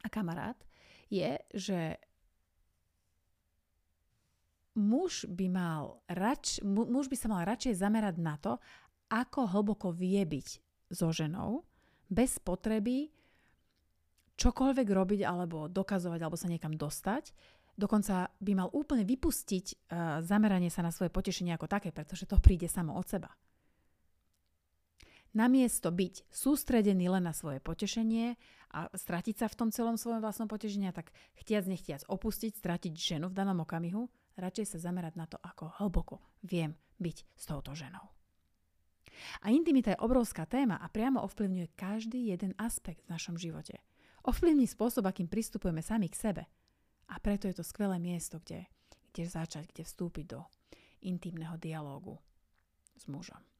a 0.00 0.08
kamarát, 0.08 0.56
je, 1.10 1.38
že 1.54 1.80
muž 4.76 5.24
by, 5.26 5.46
mal 5.48 6.04
rač, 6.12 6.60
muž 6.62 7.08
by 7.08 7.16
sa 7.16 7.28
mal 7.32 7.42
radšej 7.48 7.80
zamerať 7.80 8.16
na 8.20 8.36
to, 8.36 8.60
ako 9.08 9.48
hlboko 9.48 9.88
vie 9.94 10.20
byť 10.26 10.48
so 10.92 11.10
ženou, 11.10 11.64
bez 12.06 12.38
potreby 12.38 13.10
čokoľvek 14.36 14.88
robiť 14.92 15.20
alebo 15.24 15.66
dokazovať 15.66 16.20
alebo 16.20 16.38
sa 16.38 16.50
niekam 16.50 16.76
dostať. 16.76 17.32
Dokonca 17.76 18.32
by 18.40 18.52
mal 18.56 18.68
úplne 18.72 19.04
vypustiť 19.04 19.66
uh, 19.68 19.76
zameranie 20.24 20.72
sa 20.72 20.80
na 20.80 20.92
svoje 20.92 21.12
potešenie 21.12 21.52
ako 21.56 21.68
také, 21.68 21.92
pretože 21.92 22.24
to 22.28 22.40
príde 22.40 22.68
samo 22.68 22.96
od 22.96 23.04
seba. 23.04 23.28
Namiesto 25.36 25.92
byť 25.92 26.32
sústredený 26.32 27.12
len 27.12 27.28
na 27.28 27.36
svoje 27.36 27.60
potešenie 27.60 28.40
a 28.72 28.88
stratiť 28.88 29.36
sa 29.36 29.46
v 29.52 29.58
tom 29.60 29.68
celom 29.68 30.00
svojom 30.00 30.24
vlastnom 30.24 30.48
potešení 30.48 30.88
tak 30.96 31.12
chtiac 31.36 31.68
nechtiac 31.68 32.08
opustiť, 32.08 32.56
stratiť 32.56 32.96
ženu 32.96 33.28
v 33.28 33.36
danom 33.36 33.60
okamihu, 33.60 34.08
radšej 34.40 34.64
sa 34.72 34.78
zamerať 34.88 35.20
na 35.20 35.28
to, 35.28 35.36
ako 35.36 35.76
hlboko 35.76 36.24
viem 36.40 36.72
byť 36.96 37.16
s 37.36 37.44
touto 37.44 37.76
ženou. 37.76 38.16
A 39.44 39.52
intimita 39.52 39.92
je 39.92 40.00
obrovská 40.00 40.48
téma 40.48 40.80
a 40.80 40.88
priamo 40.88 41.20
ovplyvňuje 41.28 41.76
každý 41.76 42.32
jeden 42.32 42.56
aspekt 42.56 43.04
v 43.04 43.12
našom 43.12 43.36
živote. 43.36 43.76
Ovplyvní 44.24 44.64
spôsob, 44.64 45.04
akým 45.04 45.28
pristupujeme 45.28 45.84
sami 45.84 46.08
k 46.08 46.16
sebe. 46.16 46.42
A 47.12 47.20
preto 47.20 47.44
je 47.44 47.60
to 47.60 47.64
skvelé 47.64 48.00
miesto, 48.00 48.40
kde, 48.40 48.64
kde 49.12 49.24
začať, 49.28 49.68
kde 49.68 49.84
vstúpiť 49.84 50.24
do 50.32 50.40
intimného 51.04 51.60
dialógu 51.60 52.16
s 52.96 53.04
mužom. 53.04 53.55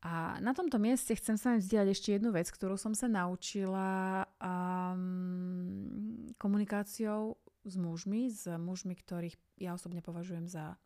A 0.00 0.40
na 0.40 0.56
tomto 0.56 0.80
mieste 0.80 1.12
chcem 1.12 1.36
sa 1.36 1.52
vám 1.52 1.60
vzdielať 1.60 1.88
ešte 1.92 2.08
jednu 2.16 2.32
vec, 2.32 2.48
ktorú 2.48 2.80
som 2.80 2.96
sa 2.96 3.04
naučila 3.04 4.24
um, 4.40 6.32
komunikáciou 6.40 7.36
s 7.68 7.74
mužmi, 7.76 8.32
s 8.32 8.48
mužmi, 8.48 8.96
ktorých 8.96 9.36
ja 9.60 9.76
osobne 9.76 10.00
považujem 10.00 10.48
za 10.48 10.80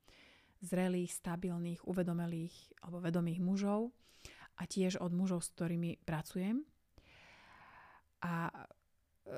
zrelých, 0.65 1.15
stabilných, 1.15 1.87
uvedomelých 1.87 2.55
alebo 2.83 2.99
vedomých 2.99 3.39
mužov 3.39 3.95
a 4.59 4.67
tiež 4.67 4.99
od 4.99 5.15
mužov, 5.15 5.47
s 5.47 5.53
ktorými 5.55 6.03
pracujem. 6.03 6.67
A 8.25 8.49
e, 8.51 9.37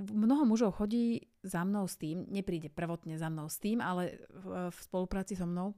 mnoho 0.00 0.48
mužov 0.48 0.80
chodí 0.80 1.28
za 1.44 1.62
mnou 1.62 1.84
s 1.84 2.00
tým, 2.00 2.24
nepríde 2.26 2.72
prvotne 2.72 3.20
za 3.20 3.28
mnou 3.28 3.46
s 3.46 3.60
tým, 3.60 3.84
ale 3.84 4.18
v, 4.32 4.72
spolupráci 4.72 5.36
so 5.36 5.44
mnou 5.44 5.76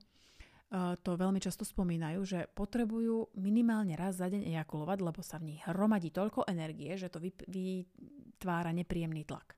to 0.72 1.10
veľmi 1.20 1.36
často 1.36 1.68
spomínajú, 1.68 2.20
že 2.24 2.48
potrebujú 2.56 3.36
minimálne 3.36 3.92
raz 3.92 4.16
za 4.16 4.32
deň 4.32 4.48
ejakulovať, 4.56 4.98
lebo 5.04 5.20
sa 5.20 5.36
v 5.36 5.52
nich 5.52 5.60
hromadí 5.68 6.08
toľko 6.08 6.48
energie, 6.48 6.96
že 6.96 7.12
to 7.12 7.20
vytvára 7.20 8.72
nepríjemný 8.72 9.28
tlak. 9.28 9.52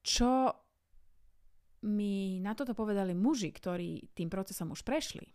Čo 0.00 0.30
mi 1.84 2.40
na 2.40 2.52
toto 2.56 2.72
povedali 2.72 3.12
muži, 3.12 3.52
ktorí 3.52 4.16
tým 4.16 4.32
procesom 4.32 4.72
už 4.72 4.80
prešli 4.80 5.28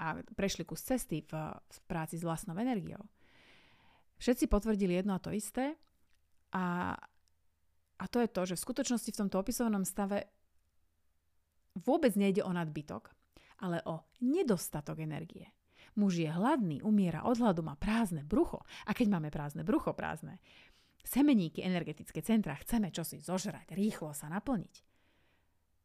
a 0.00 0.16
prešli 0.16 0.64
kus 0.64 0.80
cesty 0.80 1.20
v, 1.28 1.32
v 1.56 1.78
práci 1.84 2.16
s 2.16 2.24
vlastnou 2.24 2.56
energiou, 2.56 3.04
Všetci 4.20 4.52
potvrdili 4.52 5.00
jedno 5.00 5.16
a 5.16 5.22
to 5.24 5.32
isté 5.32 5.80
a, 6.52 6.92
a 8.00 8.08
to 8.08 8.24
je 8.24 8.28
to, 8.32 8.42
že 8.48 8.56
v 8.56 8.64
skutočnosti 8.64 9.10
v 9.12 9.20
tomto 9.20 9.36
opisovanom 9.36 9.84
stave 9.84 10.32
vôbec 11.76 12.16
nejde 12.16 12.40
o 12.40 12.48
nadbytok, 12.48 13.12
ale 13.60 13.84
o 13.84 14.08
nedostatok 14.24 15.04
energie. 15.04 15.52
Muž 16.00 16.16
je 16.22 16.30
hladný, 16.32 16.80
umiera 16.80 17.26
od 17.28 17.36
hladu, 17.36 17.60
má 17.60 17.76
prázdne 17.76 18.24
brucho. 18.24 18.64
A 18.88 18.96
keď 18.96 19.20
máme 19.20 19.28
prázdne 19.28 19.66
brucho, 19.66 19.92
prázdne 19.92 20.40
semeníky, 21.04 21.60
energetické 21.60 22.24
centra, 22.24 22.56
chceme 22.56 22.88
čosi 22.88 23.20
zožrať, 23.20 23.74
rýchlo 23.76 24.16
sa 24.16 24.32
naplniť. 24.32 24.86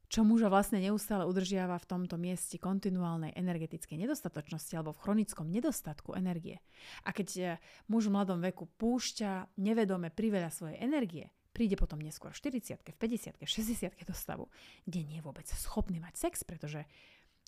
Čo 0.06 0.22
muža 0.22 0.54
vlastne 0.54 0.78
neustále 0.78 1.26
udržiava 1.26 1.82
v 1.82 1.90
tomto 1.90 2.16
mieste 2.22 2.62
kontinuálnej 2.62 3.34
energetickej 3.34 4.06
nedostatočnosti 4.06 4.78
alebo 4.78 4.94
v 4.94 5.02
chronickom 5.02 5.50
nedostatku 5.50 6.14
energie. 6.14 6.62
A 7.04 7.10
keď 7.10 7.28
e, 7.36 7.44
muž 7.90 8.08
v 8.08 8.14
mladom 8.14 8.38
veku 8.38 8.70
púšťa 8.78 9.58
nevedome 9.58 10.14
priveľa 10.14 10.54
svojej 10.54 10.78
energie, 10.78 11.34
príde 11.56 11.80
potom 11.80 12.04
neskôr 12.04 12.36
v 12.36 12.60
40 12.60 12.84
v 12.84 12.98
50 13.00 13.40
v 13.40 13.48
60 13.48 13.96
do 14.04 14.12
stavu, 14.12 14.52
kde 14.84 15.08
nie 15.08 15.24
je 15.24 15.26
vôbec 15.26 15.48
schopný 15.48 16.04
mať 16.04 16.20
sex, 16.20 16.44
pretože 16.44 16.84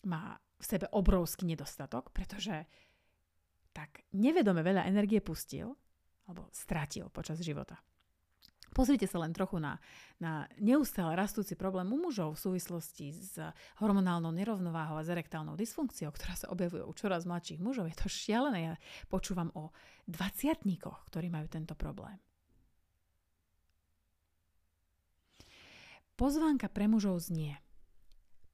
má 0.08 0.40
v 0.56 0.64
sebe 0.64 0.88
obrovský 0.88 1.44
nedostatok, 1.44 2.08
pretože 2.16 2.64
tak 3.76 4.08
nevedome 4.16 4.64
veľa 4.64 4.88
energie 4.88 5.20
pustil 5.20 5.76
alebo 6.24 6.48
stratil 6.50 7.12
počas 7.12 7.38
života. 7.44 7.76
Pozrite 8.76 9.08
sa 9.08 9.16
len 9.24 9.32
trochu 9.32 9.56
na, 9.56 9.80
na 10.20 10.44
neustále 10.60 11.16
rastúci 11.16 11.56
problém 11.56 11.88
u 11.88 11.98
mužov 11.98 12.36
v 12.36 12.42
súvislosti 12.52 13.16
s 13.16 13.40
hormonálnou 13.80 14.28
nerovnováhou 14.28 15.00
a 15.00 15.06
s 15.06 15.08
erektálnou 15.08 15.56
dysfunkciou, 15.56 16.12
ktorá 16.12 16.36
sa 16.36 16.52
objavuje 16.52 16.84
u 16.84 16.92
čoraz 16.92 17.24
mladších 17.24 17.64
mužov. 17.64 17.88
Je 17.88 17.96
to 17.96 18.12
šialené. 18.12 18.58
Ja 18.60 18.74
počúvam 19.08 19.48
o 19.56 19.72
dvaciatníkoch, 20.04 21.08
ktorí 21.08 21.32
majú 21.32 21.48
tento 21.48 21.72
problém. 21.72 22.20
Pozvánka 26.18 26.66
pre 26.66 26.90
mužov 26.90 27.30
znie. 27.30 27.62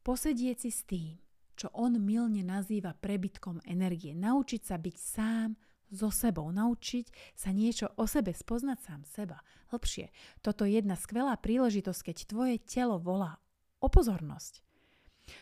Posedieť 0.05 0.69
si 0.69 0.71
s 0.71 0.85
tým, 0.85 1.17
čo 1.57 1.73
on 1.73 1.97
milne 1.97 2.45
nazýva 2.45 2.93
prebytkom 2.93 3.65
energie. 3.65 4.13
Naučiť 4.13 4.69
sa 4.69 4.77
byť 4.77 4.97
sám 5.01 5.57
so 5.89 6.13
sebou, 6.13 6.45
naučiť 6.53 7.33
sa 7.33 7.57
niečo 7.57 7.89
o 7.97 8.05
sebe, 8.05 8.37
spoznať 8.37 8.79
sám 8.85 9.01
seba 9.09 9.41
hlbšie. 9.73 10.13
Toto 10.45 10.69
je 10.69 10.77
jedna 10.77 10.93
skvelá 10.93 11.41
príležitosť, 11.41 12.13
keď 12.13 12.17
tvoje 12.29 12.61
telo 12.61 13.01
volá 13.01 13.41
o 13.81 13.89
pozornosť. 13.89 14.61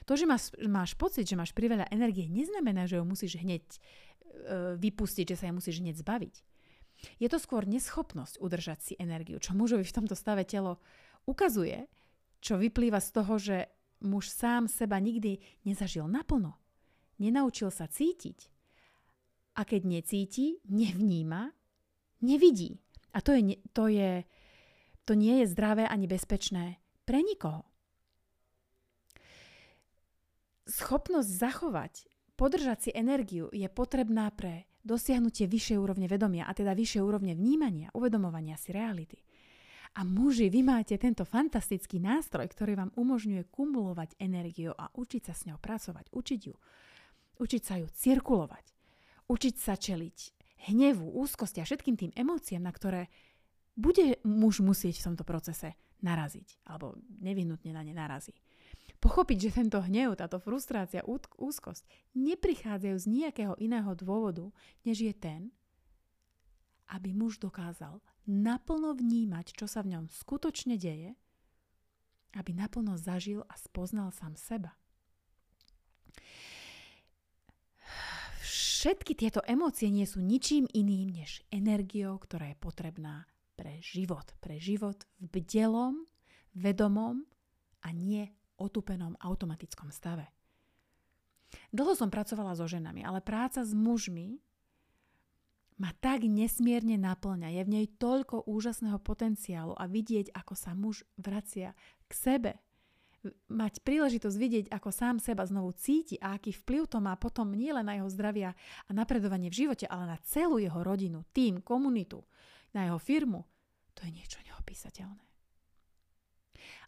To, 0.07 0.15
že 0.15 0.23
máš, 0.23 0.55
máš 0.63 0.95
pocit, 0.95 1.27
že 1.27 1.35
máš 1.35 1.51
priveľa 1.51 1.91
energie, 1.91 2.31
neznamená, 2.31 2.87
že 2.87 3.03
ho 3.03 3.05
musíš 3.05 3.43
hneď 3.43 3.67
e, 3.67 3.79
vypustiť, 4.79 5.35
že 5.35 5.39
sa 5.43 5.51
jej 5.51 5.57
musíš 5.59 5.83
hneď 5.83 5.99
zbaviť. 5.99 6.35
Je 7.19 7.27
to 7.27 7.43
skôr 7.43 7.67
neschopnosť 7.67 8.39
udržať 8.39 8.79
si 8.79 8.95
energiu, 8.95 9.43
čo 9.43 9.59
mužovi 9.59 9.83
v 9.83 9.97
tomto 9.99 10.15
stave 10.15 10.47
telo 10.47 10.79
ukazuje, 11.27 11.91
čo 12.43 12.59
vyplýva 12.59 12.99
z 12.99 13.09
toho, 13.15 13.35
že 13.39 13.57
muž 14.03 14.29
sám 14.29 14.67
seba 14.67 14.99
nikdy 14.99 15.39
nezažil 15.63 16.11
naplno. 16.11 16.59
Nenaučil 17.23 17.71
sa 17.71 17.87
cítiť. 17.87 18.51
A 19.55 19.63
keď 19.63 19.87
necíti, 19.87 20.59
nevníma, 20.67 21.55
nevidí. 22.25 22.83
A 23.15 23.23
to, 23.23 23.37
je, 23.37 23.63
to, 23.71 23.87
je, 23.87 24.27
to 25.07 25.13
nie 25.15 25.45
je 25.45 25.47
zdravé 25.55 25.87
ani 25.87 26.11
bezpečné 26.11 26.83
pre 27.07 27.23
nikoho. 27.23 27.63
Schopnosť 30.67 31.31
zachovať, 31.31 31.95
podržať 32.35 32.79
si 32.89 32.91
energiu 32.97 33.53
je 33.53 33.69
potrebná 33.69 34.33
pre 34.33 34.67
dosiahnutie 34.83 35.47
vyššej 35.47 35.79
úrovne 35.79 36.11
vedomia, 36.11 36.49
a 36.49 36.57
teda 36.57 36.75
vyššej 36.75 37.03
úrovne 37.05 37.37
vnímania, 37.39 37.93
uvedomovania 37.95 38.59
si 38.59 38.75
reality. 38.75 39.21
A 39.93 40.09
muži, 40.09 40.49
vy 40.49 40.65
máte 40.65 40.97
tento 40.97 41.29
fantastický 41.29 42.01
nástroj, 42.01 42.49
ktorý 42.49 42.81
vám 42.81 42.91
umožňuje 42.97 43.45
kumulovať 43.53 44.17
energiu 44.17 44.73
a 44.73 44.89
učiť 44.89 45.23
sa 45.29 45.35
s 45.37 45.45
ňou 45.45 45.61
pracovať, 45.61 46.09
učiť 46.09 46.41
ju. 46.49 46.57
Učiť 47.37 47.63
sa 47.63 47.77
ju 47.77 47.87
cirkulovať. 47.93 48.73
Učiť 49.29 49.55
sa 49.61 49.77
čeliť 49.77 50.19
hnevu, 50.73 51.21
úzkosti 51.21 51.61
a 51.61 51.69
všetkým 51.69 51.97
tým 52.01 52.13
emóciám, 52.17 52.65
na 52.65 52.73
ktoré 52.73 53.13
bude 53.77 54.17
muž 54.25 54.65
musieť 54.65 55.01
v 55.01 55.07
tomto 55.13 55.25
procese 55.29 55.77
naraziť, 56.01 56.65
alebo 56.69 56.97
nevyhnutne 57.21 57.73
na 57.77 57.85
ne 57.85 57.93
narazí. 57.93 58.33
Pochopiť, 59.03 59.39
že 59.51 59.57
tento 59.59 59.79
hnev, 59.83 60.15
táto 60.15 60.39
frustrácia, 60.39 61.03
úzkosť 61.37 61.83
neprichádzajú 62.15 62.97
z 62.97 63.07
nejakého 63.11 63.55
iného 63.59 63.93
dôvodu, 63.99 64.49
než 64.87 65.03
je 65.03 65.15
ten, 65.15 65.51
aby 66.93 67.11
muž 67.11 67.43
dokázal 67.43 67.99
naplno 68.27 68.95
vnímať, 68.95 69.57
čo 69.57 69.67
sa 69.67 69.83
v 69.83 69.99
ňom 69.99 70.05
skutočne 70.11 70.79
deje, 70.79 71.15
aby 72.33 72.51
naplno 72.57 72.97
zažil 72.97 73.45
a 73.49 73.55
spoznal 73.61 74.11
sám 74.15 74.39
seba. 74.39 74.73
Všetky 78.43 79.15
tieto 79.15 79.39
emócie 79.47 79.87
nie 79.95 80.03
sú 80.11 80.19
ničím 80.19 80.67
iným 80.75 81.15
než 81.15 81.47
energiou, 81.55 82.19
ktorá 82.19 82.51
je 82.51 82.59
potrebná 82.59 83.31
pre 83.55 83.79
život. 83.79 84.27
Pre 84.43 84.59
život 84.59 85.07
v 85.23 85.39
bdelom, 85.39 86.03
vedomom 86.51 87.23
a 87.87 87.95
nie 87.95 88.27
otupenom 88.59 89.15
automatickom 89.23 89.95
stave. 89.95 90.27
Dlho 91.71 91.95
som 91.95 92.11
pracovala 92.11 92.59
so 92.59 92.67
ženami, 92.67 93.07
ale 93.07 93.23
práca 93.23 93.63
s 93.63 93.71
mužmi 93.71 94.41
ma 95.83 95.91
tak 95.99 96.23
nesmierne 96.23 96.95
naplňa. 96.95 97.51
Je 97.59 97.63
v 97.67 97.73
nej 97.75 97.87
toľko 97.99 98.47
úžasného 98.47 99.03
potenciálu 99.03 99.75
a 99.75 99.91
vidieť, 99.91 100.31
ako 100.31 100.55
sa 100.55 100.79
muž 100.79 101.03
vracia 101.19 101.75
k 102.07 102.13
sebe. 102.15 102.53
Mať 103.51 103.83
príležitosť 103.83 104.37
vidieť, 104.39 104.67
ako 104.71 104.95
sám 104.95 105.19
seba 105.19 105.43
znovu 105.43 105.75
cíti 105.75 106.23
a 106.23 106.39
aký 106.39 106.55
vplyv 106.55 106.87
to 106.87 106.99
má 107.03 107.19
potom 107.19 107.51
nielen 107.51 107.87
na 107.87 107.99
jeho 107.99 108.07
zdravia 108.11 108.55
a 108.87 108.91
napredovanie 108.95 109.51
v 109.51 109.67
živote, 109.67 109.91
ale 109.91 110.15
na 110.15 110.19
celú 110.23 110.63
jeho 110.63 110.79
rodinu, 110.87 111.27
tým, 111.35 111.59
komunitu, 111.63 112.23
na 112.75 112.87
jeho 112.87 112.99
firmu, 113.03 113.43
to 113.99 114.07
je 114.07 114.15
niečo 114.15 114.39
neopísateľné. 114.47 115.23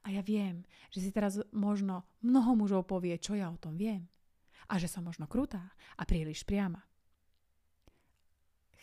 A 0.05 0.15
ja 0.15 0.23
viem, 0.23 0.63
že 0.95 1.03
si 1.03 1.11
teraz 1.11 1.39
možno 1.51 2.07
mnoho 2.23 2.55
mužov 2.55 2.87
povie, 2.87 3.19
čo 3.19 3.35
ja 3.35 3.51
o 3.51 3.59
tom 3.59 3.75
viem. 3.75 4.07
A 4.71 4.79
že 4.79 4.87
som 4.87 5.03
možno 5.03 5.27
krutá 5.27 5.75
a 5.99 6.03
príliš 6.07 6.47
priama. 6.47 6.83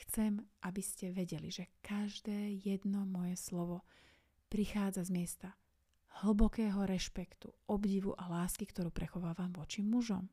Chcem, 0.02 0.42
aby 0.66 0.82
ste 0.82 1.14
vedeli, 1.14 1.54
že 1.54 1.70
každé 1.86 2.58
jedno 2.66 3.06
moje 3.06 3.38
slovo 3.38 3.86
prichádza 4.50 5.06
z 5.06 5.12
miesta 5.14 5.50
hlbokého 6.26 6.84
rešpektu, 6.84 7.54
obdivu 7.70 8.18
a 8.18 8.28
lásky, 8.28 8.66
ktorú 8.68 8.92
prechovávam 8.92 9.54
voči 9.54 9.86
mužom. 9.86 10.28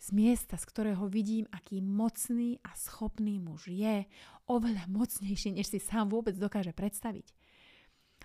Z 0.00 0.16
miesta, 0.16 0.56
z 0.56 0.64
ktorého 0.64 1.06
vidím, 1.12 1.44
aký 1.52 1.84
mocný 1.84 2.56
a 2.64 2.72
schopný 2.72 3.36
muž 3.36 3.68
je, 3.68 4.08
oveľa 4.48 4.88
mocnejší, 4.88 5.54
než 5.54 5.70
si 5.70 5.78
sám 5.80 6.08
vôbec 6.08 6.32
dokáže 6.40 6.72
predstaviť. 6.72 7.36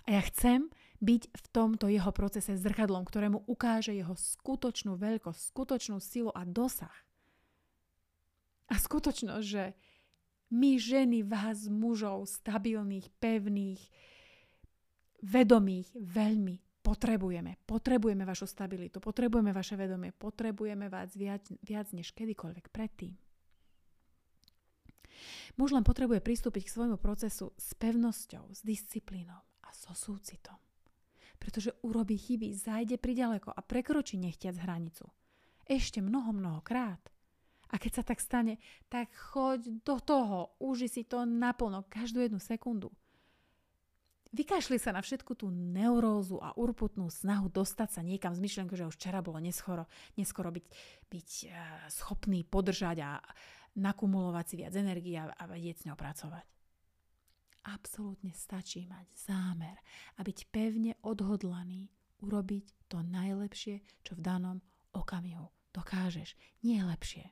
A 0.08 0.16
ja 0.16 0.22
chcem 0.24 0.72
byť 1.04 1.22
v 1.28 1.46
tomto 1.52 1.86
jeho 1.92 2.08
procese 2.14 2.56
zrkadlom, 2.56 3.04
ktorému 3.04 3.44
ukáže 3.44 3.92
jeho 3.92 4.16
skutočnú 4.16 4.96
veľkosť, 4.96 5.40
skutočnú 5.52 6.00
silu 6.00 6.32
a 6.32 6.48
dosah. 6.48 6.94
A 8.72 8.80
skutočnosť, 8.80 9.44
že 9.44 9.76
my 10.50 10.78
ženy 10.78 11.26
vás 11.26 11.66
mužov 11.66 12.30
stabilných, 12.30 13.10
pevných, 13.18 13.82
vedomých 15.26 15.90
veľmi 15.98 16.56
potrebujeme. 16.86 17.58
Potrebujeme 17.66 18.22
vašu 18.22 18.46
stabilitu, 18.46 19.02
potrebujeme 19.02 19.50
vaše 19.50 19.74
vedomie, 19.74 20.14
potrebujeme 20.14 20.86
vás 20.86 21.18
viac, 21.18 21.42
viac 21.66 21.90
než 21.90 22.14
kedykoľvek 22.14 22.70
predtým. 22.70 23.14
Muž 25.56 25.72
len 25.72 25.82
potrebuje 25.82 26.20
pristúpiť 26.20 26.68
k 26.68 26.74
svojmu 26.76 27.00
procesu 27.00 27.50
s 27.56 27.72
pevnosťou, 27.74 28.52
s 28.52 28.60
disciplínou 28.62 29.40
a 29.64 29.68
so 29.72 29.96
súcitom. 29.96 30.54
Pretože 31.40 31.74
urobí 31.82 32.20
chyby, 32.20 32.52
zájde 32.54 32.96
priďaleko 33.00 33.50
a 33.50 33.60
prekročí 33.64 34.20
nechtiac 34.20 34.56
hranicu. 34.60 35.08
Ešte 35.66 35.98
mnoho, 35.98 36.30
mnoho 36.30 36.60
krát– 36.62 37.02
a 37.70 37.74
keď 37.82 37.92
sa 37.98 38.04
tak 38.06 38.22
stane, 38.22 38.62
tak 38.86 39.10
choď 39.34 39.82
do 39.82 39.96
toho, 39.98 40.54
uži 40.62 40.86
si 40.86 41.02
to 41.02 41.26
naplno, 41.26 41.82
každú 41.90 42.22
jednu 42.22 42.38
sekundu. 42.38 42.94
Vykašli 44.36 44.76
sa 44.76 44.92
na 44.92 45.00
všetku 45.00 45.32
tú 45.38 45.48
neurózu 45.48 46.36
a 46.42 46.52
urputnú 46.58 47.08
snahu 47.08 47.48
dostať 47.48 47.88
sa 47.88 48.00
niekam 48.04 48.36
z 48.36 48.42
myšlenkou, 48.42 48.76
že 48.76 48.84
už 48.84 48.98
včera 48.98 49.24
bolo 49.24 49.40
neskoro, 49.40 49.88
neskoro 50.18 50.52
byť, 50.52 50.66
byť 51.08 51.30
uh, 51.46 51.52
schopný 51.88 52.44
podržať 52.44 52.96
a 53.00 53.10
nakumulovať 53.80 54.44
si 54.44 54.54
viac 54.60 54.74
energie 54.76 55.16
a, 55.16 55.30
a 55.30 55.44
vedieť 55.48 55.76
s 55.80 55.86
ňou 55.88 55.96
pracovať. 55.96 56.44
Absolútne 57.66 58.30
stačí 58.36 58.86
mať 58.86 59.06
zámer 59.16 59.80
a 60.18 60.20
byť 60.22 60.38
pevne 60.52 60.92
odhodlaný 61.02 61.90
urobiť 62.22 62.92
to 62.92 63.02
najlepšie, 63.02 63.82
čo 64.04 64.14
v 64.14 64.24
danom 64.24 64.58
okamihu 64.94 65.48
dokážeš. 65.74 66.36
Nie 66.62 66.84
lepšie, 66.86 67.26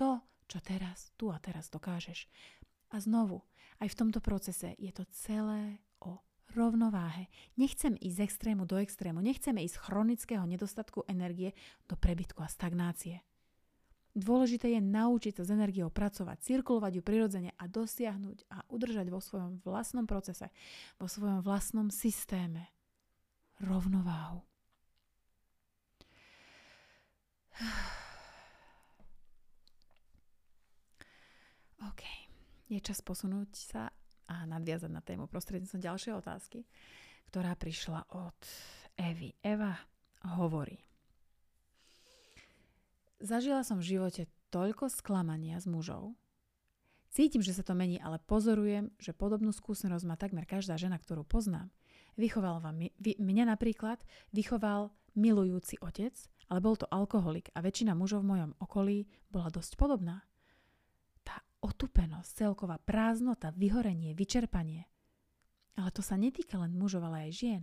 to, 0.00 0.16
čo 0.48 0.64
teraz, 0.64 1.12
tu 1.20 1.28
a 1.28 1.36
teraz 1.36 1.68
dokážeš. 1.68 2.24
A 2.90 2.96
znovu, 3.04 3.44
aj 3.84 3.92
v 3.92 3.98
tomto 4.00 4.24
procese 4.24 4.72
je 4.80 4.88
to 4.96 5.04
celé 5.12 5.84
o 6.00 6.24
rovnováhe. 6.56 7.28
Nechcem 7.60 8.00
ísť 8.00 8.16
z 8.16 8.24
extrému 8.24 8.64
do 8.64 8.80
extrému, 8.80 9.20
nechceme 9.20 9.60
ísť 9.60 9.76
z 9.76 9.82
chronického 9.84 10.48
nedostatku 10.48 11.04
energie 11.04 11.52
do 11.84 12.00
prebytku 12.00 12.40
a 12.40 12.48
stagnácie. 12.48 13.20
Dôležité 14.10 14.74
je 14.74 14.82
naučiť 14.82 15.38
sa 15.38 15.46
s 15.46 15.54
energiou 15.54 15.86
pracovať, 15.86 16.42
cirkulovať 16.42 16.98
ju 16.98 17.02
prirodzene 17.04 17.54
a 17.54 17.70
dosiahnuť 17.70 18.50
a 18.50 18.66
udržať 18.66 19.06
vo 19.06 19.22
svojom 19.22 19.62
vlastnom 19.62 20.02
procese, 20.08 20.50
vo 20.98 21.06
svojom 21.06 21.46
vlastnom 21.46 21.94
systéme 21.94 22.74
rovnováhu. 23.62 24.42
OK, 31.80 32.04
je 32.68 32.76
čas 32.84 33.00
posunúť 33.00 33.50
sa 33.56 33.88
a 34.28 34.44
nadviazať 34.44 34.90
na 34.92 35.00
tému 35.00 35.26
prostredníctvom 35.26 35.80
ďalšej 35.80 36.12
otázky, 36.12 36.60
ktorá 37.32 37.56
prišla 37.56 38.04
od 38.12 38.36
Evy. 39.00 39.32
Eva 39.40 39.74
hovorí. 40.36 40.76
Zažila 43.20 43.64
som 43.64 43.80
v 43.80 43.96
živote 43.96 44.28
toľko 44.52 44.92
sklamania 44.92 45.56
s 45.56 45.64
mužov. 45.64 46.14
Cítim, 47.10 47.42
že 47.42 47.56
sa 47.56 47.66
to 47.66 47.74
mení, 47.74 47.98
ale 47.98 48.22
pozorujem, 48.22 48.94
že 49.02 49.16
podobnú 49.16 49.50
skúsenosť 49.50 50.04
má 50.06 50.14
takmer 50.14 50.46
každá 50.46 50.78
žena, 50.78 51.00
ktorú 51.00 51.26
poznám. 51.26 51.72
Vychoval 52.14 52.62
vám, 52.62 52.86
mňa 53.00 53.44
napríklad 53.50 53.98
vychoval 54.30 54.94
milujúci 55.18 55.80
otec, 55.82 56.14
ale 56.46 56.62
bol 56.62 56.78
to 56.78 56.86
alkoholik 56.86 57.50
a 57.56 57.64
väčšina 57.64 57.98
mužov 57.98 58.22
v 58.22 58.30
mojom 58.36 58.50
okolí 58.62 59.10
bola 59.26 59.50
dosť 59.50 59.74
podobná 59.74 60.22
otupenosť, 61.60 62.44
celková 62.44 62.80
prázdnota, 62.80 63.52
vyhorenie, 63.52 64.16
vyčerpanie. 64.16 64.88
Ale 65.76 65.92
to 65.92 66.00
sa 66.00 66.16
netýka 66.16 66.60
len 66.60 66.76
mužov, 66.76 67.04
ale 67.04 67.28
aj 67.28 67.32
žien. 67.32 67.62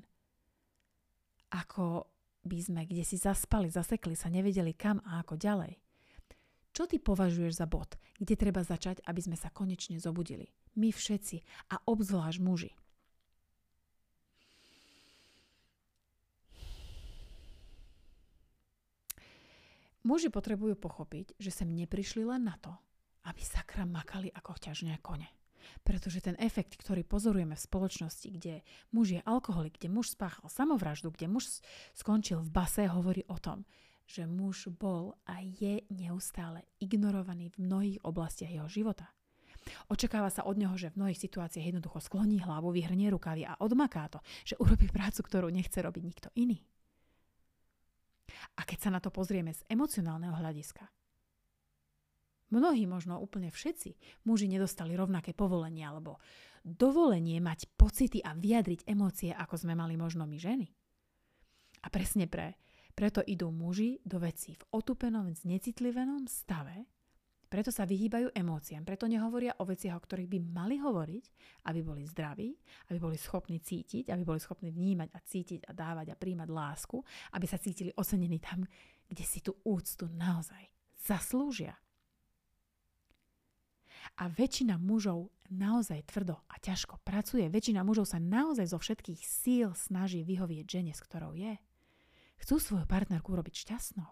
Ako 1.53 2.09
by 2.47 2.57
sme 2.63 2.81
kde 2.87 3.03
si 3.03 3.19
zaspali, 3.19 3.67
zasekli 3.67 4.15
sa, 4.15 4.31
nevedeli 4.31 4.71
kam 4.71 5.03
a 5.03 5.19
ako 5.21 5.35
ďalej. 5.35 5.75
Čo 6.71 6.85
ty 6.85 7.01
považuješ 7.01 7.57
za 7.57 7.65
bod, 7.65 7.97
kde 8.21 8.37
treba 8.37 8.61
začať, 8.61 9.01
aby 9.03 9.21
sme 9.21 9.37
sa 9.37 9.49
konečne 9.49 9.97
zobudili? 9.97 10.53
My 10.77 10.93
všetci 10.93 11.41
a 11.73 11.81
obzvlášť 11.89 12.39
muži. 12.39 12.71
Muži 20.07 20.31
potrebujú 20.31 20.79
pochopiť, 20.79 21.35
že 21.35 21.51
sem 21.51 21.67
neprišli 21.67 22.23
len 22.23 22.47
na 22.47 22.55
to, 22.63 22.71
aby 23.27 23.41
sakra 23.43 23.83
makali 23.83 24.31
ako 24.31 24.55
ťažné 24.55 25.03
kone. 25.03 25.27
Pretože 25.83 26.23
ten 26.23 26.39
efekt, 26.39 26.79
ktorý 26.79 27.03
pozorujeme 27.03 27.53
v 27.53 27.65
spoločnosti, 27.67 28.27
kde 28.31 28.63
muž 28.95 29.19
je 29.19 29.21
alkoholik, 29.27 29.75
kde 29.77 29.91
muž 29.91 30.15
spáchal 30.15 30.47
samovraždu, 30.47 31.11
kde 31.11 31.27
muž 31.27 31.59
skončil 31.91 32.39
v 32.39 32.49
base, 32.49 32.87
hovorí 32.87 33.27
o 33.27 33.35
tom, 33.35 33.67
že 34.07 34.23
muž 34.23 34.71
bol 34.71 35.19
a 35.27 35.43
je 35.43 35.83
neustále 35.91 36.63
ignorovaný 36.79 37.51
v 37.51 37.67
mnohých 37.67 37.99
oblastiach 38.07 38.51
jeho 38.51 38.71
života. 38.71 39.11
Očakáva 39.91 40.31
sa 40.31 40.47
od 40.47 40.55
neho, 40.55 40.71
že 40.79 40.95
v 40.95 41.03
mnohých 41.03 41.19
situáciách 41.19 41.75
jednoducho 41.75 41.99
skloní 41.99 42.39
hlavu, 42.39 42.71
vyhrnie 42.71 43.11
rukavy 43.11 43.43
a 43.43 43.59
odmaká 43.59 44.07
to, 44.07 44.23
že 44.47 44.55
urobí 44.63 44.87
prácu, 44.87 45.19
ktorú 45.27 45.51
nechce 45.51 45.75
robiť 45.83 46.03
nikto 46.07 46.31
iný. 46.39 46.63
A 48.55 48.63
keď 48.63 48.87
sa 48.87 48.89
na 48.95 49.03
to 49.03 49.11
pozrieme 49.11 49.51
z 49.51 49.63
emocionálneho 49.67 50.39
hľadiska, 50.39 50.87
Mnohí, 52.47 52.87
možno 52.87 53.19
úplne 53.19 53.51
všetci, 53.51 54.23
muži 54.23 54.47
nedostali 54.47 54.95
rovnaké 54.95 55.35
povolenie 55.35 55.83
alebo 55.83 56.23
dovolenie 56.63 57.43
mať 57.43 57.67
pocity 57.75 58.23
a 58.23 58.35
vyjadriť 58.35 58.87
emócie, 58.87 59.31
ako 59.35 59.55
sme 59.59 59.75
mali 59.75 59.99
možno 59.99 60.23
my 60.23 60.39
ženy. 60.39 60.67
A 61.83 61.87
presne 61.91 62.27
pre, 62.27 62.55
preto 62.95 63.19
idú 63.23 63.51
muži 63.51 63.99
do 64.03 64.19
vecí 64.19 64.55
v 64.55 64.63
otupenom, 64.75 65.27
znecitlivenom 65.31 66.27
stave, 66.27 66.87
preto 67.47 67.71
sa 67.71 67.87
vyhýbajú 67.87 68.35
emóciám, 68.35 68.83
preto 68.83 69.07
nehovoria 69.07 69.55
o 69.59 69.63
veciach, 69.63 69.95
o 69.95 70.03
ktorých 70.03 70.27
by 70.27 70.39
mali 70.51 70.75
hovoriť, 70.83 71.25
aby 71.71 71.79
boli 71.79 72.03
zdraví, 72.03 72.51
aby 72.91 72.99
boli 72.99 73.15
schopní 73.15 73.63
cítiť, 73.63 74.11
aby 74.11 74.23
boli 74.27 74.43
schopní 74.43 74.67
vnímať 74.67 75.15
a 75.15 75.19
cítiť 75.23 75.61
a 75.63 75.71
dávať 75.71 76.11
a 76.11 76.19
príjmať 76.19 76.49
lásku, 76.51 76.99
aby 77.39 77.45
sa 77.47 77.55
cítili 77.55 77.95
ocenení 77.95 78.43
tam, 78.43 78.67
kde 79.07 79.23
si 79.23 79.39
tú 79.39 79.55
úctu 79.63 80.11
naozaj 80.11 80.59
zaslúžia. 80.99 81.79
A 84.15 84.31
väčšina 84.31 84.79
mužov 84.79 85.35
naozaj 85.51 86.07
tvrdo 86.07 86.39
a 86.47 86.55
ťažko 86.59 87.03
pracuje. 87.03 87.47
Väčšina 87.51 87.83
mužov 87.83 88.07
sa 88.07 88.19
naozaj 88.21 88.71
zo 88.71 88.79
všetkých 88.79 89.21
síl 89.23 89.69
snaží 89.75 90.23
vyhovieť 90.23 90.65
žene, 90.67 90.93
s 90.95 91.03
ktorou 91.03 91.35
je. 91.35 91.59
Chcú 92.37 92.55
svoju 92.61 92.85
partnerku 92.85 93.33
urobiť 93.33 93.55
šťastnou. 93.67 94.09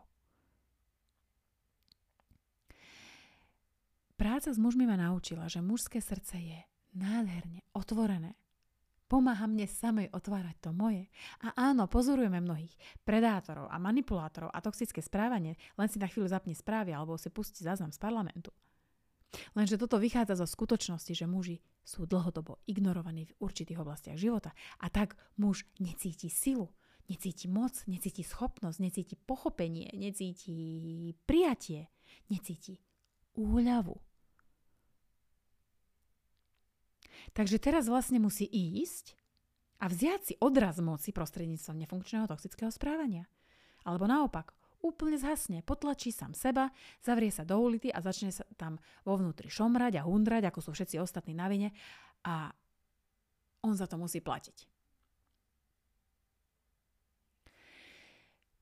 Práca 4.15 4.47
s 4.47 4.55
mužmi 4.55 4.87
ma 4.87 4.95
naučila, 4.95 5.51
že 5.51 5.59
mužské 5.59 5.99
srdce 5.99 6.39
je 6.39 6.59
nádherne 6.95 7.67
otvorené. 7.75 8.39
Pomáha 9.05 9.45
mne 9.45 9.69
samej 9.69 10.09
otvárať 10.17 10.55
to 10.65 10.71
moje. 10.73 11.11
A 11.45 11.53
áno, 11.69 11.85
pozorujeme 11.85 12.41
mnohých 12.41 12.73
predátorov 13.05 13.69
a 13.69 13.77
manipulátorov 13.77 14.49
a 14.49 14.63
toxické 14.65 14.97
správanie, 15.03 15.61
len 15.77 15.87
si 15.91 16.01
na 16.01 16.09
chvíľu 16.09 16.31
zapni 16.31 16.57
správy 16.57 16.89
alebo 16.89 17.13
si 17.19 17.29
pustí 17.29 17.61
záznam 17.61 17.93
z 17.93 18.01
parlamentu. 18.01 18.49
Lenže 19.53 19.79
toto 19.79 19.99
vychádza 20.01 20.39
zo 20.39 20.47
skutočnosti, 20.47 21.13
že 21.13 21.25
muži 21.29 21.61
sú 21.85 22.09
dlhodobo 22.09 22.59
ignorovaní 22.65 23.29
v 23.29 23.35
určitých 23.39 23.81
oblastiach 23.81 24.17
života 24.17 24.51
a 24.81 24.89
tak 24.89 25.15
muž 25.37 25.67
necíti 25.77 26.31
silu, 26.31 26.73
necíti 27.07 27.45
moc, 27.45 27.73
necíti 27.85 28.25
schopnosť, 28.25 28.77
necíti 28.81 29.15
pochopenie, 29.15 29.93
necíti 29.93 31.13
prijatie, 31.29 31.87
necíti 32.29 32.81
úľavu. 33.37 33.95
Takže 37.35 37.57
teraz 37.59 37.89
vlastne 37.89 38.21
musí 38.21 38.45
ísť 38.47 39.17
a 39.83 39.91
vziať 39.91 40.21
si 40.23 40.33
odraz 40.39 40.79
moci 40.79 41.11
prostredníctvom 41.11 41.77
nefunkčného 41.83 42.25
toxického 42.31 42.71
správania. 42.71 43.27
Alebo 43.83 44.07
naopak, 44.07 44.55
úplne 44.85 45.17
zhasne, 45.17 45.65
potlačí 45.65 46.13
sám 46.13 46.37
seba, 46.37 46.69
zavrie 47.01 47.33
sa 47.33 47.41
do 47.41 47.57
ulity 47.57 47.89
a 47.89 48.05
začne 48.05 48.29
sa 48.29 48.45
tam 48.53 48.77
vo 49.01 49.17
vnútri 49.17 49.49
šomrať 49.49 49.97
a 49.97 50.05
hundrať, 50.05 50.53
ako 50.53 50.59
sú 50.61 50.69
všetci 50.77 51.01
ostatní 51.01 51.33
na 51.33 51.49
vine 51.49 51.73
a 52.21 52.53
on 53.65 53.73
za 53.73 53.89
to 53.89 53.97
musí 53.97 54.21
platiť. 54.21 54.69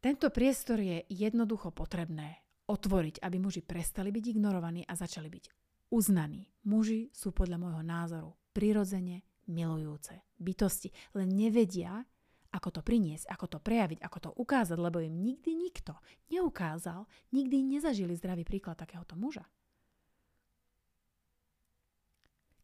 Tento 0.04 0.28
priestor 0.32 0.80
je 0.84 1.04
jednoducho 1.08 1.72
potrebné 1.72 2.44
otvoriť, 2.68 3.24
aby 3.24 3.38
muži 3.40 3.64
prestali 3.64 4.12
byť 4.12 4.26
ignorovaní 4.36 4.84
a 4.84 4.96
začali 4.96 5.28
byť 5.32 5.46
uznaní. 5.96 6.48
Muži 6.68 7.12
sú 7.12 7.32
podľa 7.32 7.60
môjho 7.60 7.84
názoru 7.84 8.32
prirodzene 8.52 9.24
milujúce 9.48 10.24
bytosti, 10.40 10.92
len 11.16 11.32
nevedia, 11.32 12.04
ako 12.54 12.70
to 12.70 12.82
priniesť, 12.86 13.26
ako 13.34 13.58
to 13.58 13.60
prejaviť, 13.60 14.00
ako 14.06 14.18
to 14.22 14.30
ukázať, 14.38 14.78
lebo 14.78 15.02
im 15.02 15.26
nikdy 15.26 15.58
nikto 15.58 15.98
neukázal, 16.30 17.10
nikdy 17.34 17.66
nezažili 17.66 18.14
zdravý 18.14 18.46
príklad 18.46 18.78
takéhoto 18.78 19.18
muža. 19.18 19.44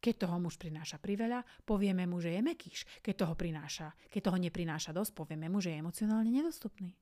Keď 0.00 0.14
toho 0.16 0.40
muž 0.40 0.56
prináša 0.56 0.96
priveľa, 0.96 1.44
povieme 1.68 2.08
mu, 2.08 2.24
že 2.24 2.32
je 2.32 2.40
mekýš. 2.40 2.88
Keď 3.04 3.14
toho 3.20 3.34
prináša, 3.36 3.92
keď 4.08 4.32
toho 4.32 4.38
neprináša 4.40 4.96
dosť, 4.96 5.12
povieme 5.12 5.52
mu, 5.52 5.60
že 5.60 5.76
je 5.76 5.82
emocionálne 5.84 6.32
nedostupný. 6.32 6.96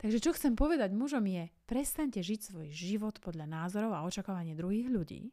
Takže 0.00 0.24
čo 0.24 0.32
chcem 0.32 0.56
povedať 0.56 0.96
mužom 0.96 1.28
je, 1.28 1.52
prestaňte 1.68 2.24
žiť 2.24 2.40
svoj 2.48 2.68
život 2.72 3.20
podľa 3.20 3.44
názorov 3.44 3.92
a 3.92 4.08
očakávania 4.08 4.56
druhých 4.56 4.88
ľudí, 4.88 5.28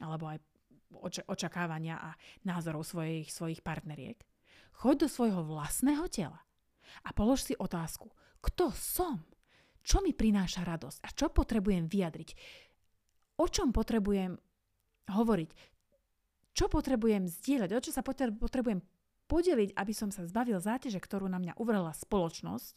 alebo 0.00 0.32
aj 0.32 0.40
očakávania 1.28 2.00
a 2.00 2.10
názorov 2.48 2.88
svojich, 2.88 3.28
svojich 3.28 3.60
partneriek. 3.60 4.24
Choď 4.78 5.06
do 5.06 5.08
svojho 5.10 5.42
vlastného 5.42 6.06
tela 6.06 6.38
a 7.02 7.10
polož 7.10 7.42
si 7.50 7.54
otázku, 7.58 8.14
kto 8.38 8.70
som? 8.70 9.26
Čo 9.82 10.04
mi 10.04 10.14
prináša 10.14 10.62
radosť 10.62 10.98
a 11.02 11.08
čo 11.10 11.26
potrebujem 11.32 11.90
vyjadriť? 11.90 12.30
O 13.42 13.46
čom 13.50 13.74
potrebujem 13.74 14.38
hovoriť? 15.10 15.50
Čo 16.54 16.66
potrebujem 16.70 17.26
zdieľať? 17.26 17.70
O 17.74 17.80
čo 17.82 17.90
sa 17.90 18.02
potrebujem 18.06 18.84
podeliť, 19.26 19.74
aby 19.74 19.92
som 19.94 20.14
sa 20.14 20.26
zbavil 20.26 20.62
záťaže, 20.62 21.02
ktorú 21.02 21.26
na 21.26 21.42
mňa 21.42 21.58
uvrhla 21.58 21.94
spoločnosť 21.94 22.74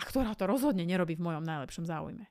a 0.00 0.02
ktorá 0.06 0.32
to 0.32 0.48
rozhodne 0.48 0.88
nerobí 0.88 1.20
v 1.20 1.24
mojom 1.28 1.44
najlepšom 1.44 1.84
záujme. 1.84 2.24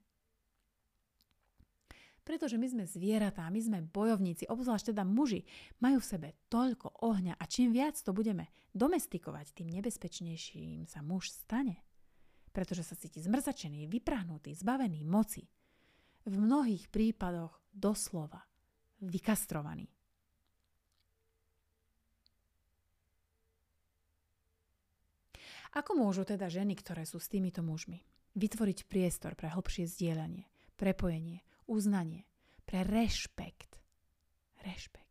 Pretože 2.30 2.62
my 2.62 2.68
sme 2.70 2.86
zvieratá, 2.86 3.50
my 3.50 3.58
sme 3.58 3.90
bojovníci, 3.90 4.46
obzvlášť 4.46 4.94
teda 4.94 5.02
muži, 5.02 5.50
majú 5.82 5.98
v 5.98 6.10
sebe 6.14 6.28
toľko 6.54 7.02
ohňa 7.02 7.34
a 7.34 7.44
čím 7.50 7.74
viac 7.74 7.98
to 7.98 8.14
budeme 8.14 8.54
domestikovať, 8.78 9.58
tým 9.58 9.74
nebezpečnejším 9.74 10.86
sa 10.86 11.02
muž 11.02 11.34
stane. 11.34 11.82
Pretože 12.54 12.86
sa 12.86 12.94
cíti 12.94 13.18
zmrzačený, 13.18 13.90
vyprahnutý, 13.90 14.54
zbavený 14.54 15.02
moci. 15.10 15.50
v 16.30 16.36
mnohých 16.38 16.94
prípadoch 16.94 17.58
doslova 17.74 18.46
vykastrovaní. 19.02 19.90
Ako 25.74 25.98
môžu 25.98 26.30
teda 26.30 26.46
ženy, 26.46 26.78
ktoré 26.78 27.10
sú 27.10 27.18
s 27.18 27.26
týmito 27.26 27.66
mužmi, 27.66 28.06
vytvoriť 28.38 28.86
priestor 28.86 29.34
pre 29.34 29.50
hlbšie 29.50 29.90
zdieľanie, 29.90 30.46
prepojenie, 30.78 31.42
uznanie, 31.70 32.26
pre 32.66 32.82
rešpekt? 32.82 33.78
Rešpekt. 34.66 35.10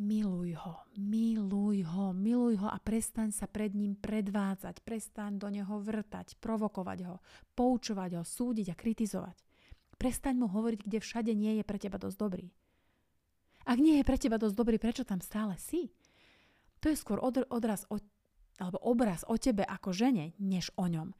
Miluj 0.00 0.56
ho, 0.56 0.80
miluj 0.96 1.84
ho, 1.84 2.16
miluj 2.16 2.56
ho 2.64 2.68
a 2.72 2.80
prestaň 2.80 3.36
sa 3.36 3.44
pred 3.44 3.76
ním 3.76 3.92
predvádzať, 4.00 4.80
prestaň 4.80 5.36
do 5.36 5.52
neho 5.52 5.76
vrtať, 5.76 6.40
provokovať 6.40 6.98
ho, 7.04 7.20
poučovať 7.52 8.10
ho, 8.16 8.22
súdiť 8.24 8.72
a 8.72 8.78
kritizovať. 8.80 9.36
Prestaň 10.00 10.40
mu 10.40 10.48
hovoriť, 10.48 10.88
kde 10.88 10.98
všade 11.04 11.32
nie 11.36 11.60
je 11.60 11.64
pre 11.68 11.76
teba 11.76 12.00
dosť 12.00 12.16
dobrý. 12.16 12.48
Ak 13.68 13.76
nie 13.76 14.00
je 14.00 14.08
pre 14.08 14.16
teba 14.16 14.40
dosť 14.40 14.56
dobrý, 14.56 14.80
prečo 14.80 15.04
tam 15.04 15.20
stále 15.20 15.60
si? 15.60 15.92
To 16.80 16.88
je 16.88 16.96
skôr 16.96 17.20
odraz 17.20 17.84
o, 17.92 18.00
alebo 18.56 18.80
obraz 18.80 19.20
o 19.28 19.36
tebe 19.36 19.68
ako 19.68 19.92
žene, 19.92 20.32
než 20.40 20.72
o 20.80 20.88
ňom. 20.88 21.12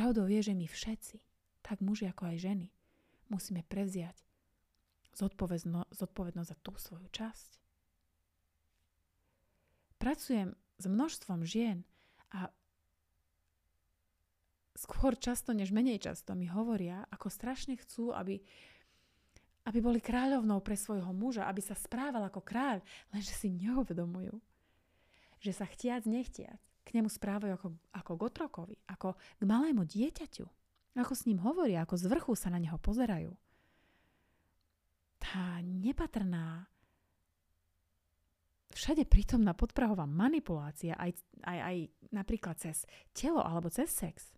Pravdou 0.00 0.32
je, 0.32 0.40
že 0.40 0.56
my 0.56 0.64
všetci, 0.64 1.20
tak 1.60 1.84
muži 1.84 2.08
ako 2.08 2.32
aj 2.32 2.36
ženy, 2.40 2.72
musíme 3.28 3.60
prevziať 3.60 4.16
zodpovedno, 5.12 5.84
zodpovednosť 5.92 6.48
za 6.48 6.56
tú 6.64 6.72
svoju 6.80 7.04
časť. 7.12 7.50
Pracujem 10.00 10.56
s 10.80 10.84
množstvom 10.88 11.44
žien 11.44 11.84
a 12.32 12.48
skôr 14.72 15.20
často 15.20 15.52
než 15.52 15.68
menej 15.68 16.00
často 16.00 16.32
mi 16.32 16.48
hovoria, 16.48 17.04
ako 17.12 17.28
strašne 17.28 17.76
chcú, 17.76 18.16
aby, 18.16 18.40
aby 19.68 19.78
boli 19.84 20.00
kráľovnou 20.00 20.64
pre 20.64 20.80
svojho 20.80 21.12
muža, 21.12 21.44
aby 21.44 21.60
sa 21.60 21.76
správal 21.76 22.24
ako 22.24 22.40
kráľ, 22.40 22.80
lenže 23.12 23.36
si 23.36 23.52
neuvedomujú, 23.52 24.32
že 25.44 25.52
sa 25.52 25.68
chtiac 25.68 26.08
nechtiac 26.08 26.69
k 26.90 26.98
nemu 26.98 27.06
správajú 27.06 27.54
ako, 27.54 27.68
ako 27.94 28.12
k 28.18 28.22
otrokovi, 28.26 28.76
ako 28.90 29.14
k 29.14 29.42
malému 29.46 29.86
dieťaťu. 29.86 30.46
Ako 30.98 31.14
s 31.14 31.30
ním 31.30 31.38
hovoria, 31.46 31.86
ako 31.86 31.94
z 31.94 32.10
vrchu 32.10 32.34
sa 32.34 32.50
na 32.50 32.58
neho 32.58 32.74
pozerajú 32.74 33.30
tá 35.20 35.60
nepatrná, 35.62 36.66
všade 38.72 39.04
prítomná 39.06 39.52
podprahová 39.52 40.08
manipulácia, 40.08 40.96
aj, 40.96 41.14
aj, 41.44 41.58
aj 41.60 41.76
napríklad 42.10 42.56
cez 42.58 42.88
telo 43.12 43.44
alebo 43.44 43.68
cez 43.70 43.92
sex. 43.92 44.32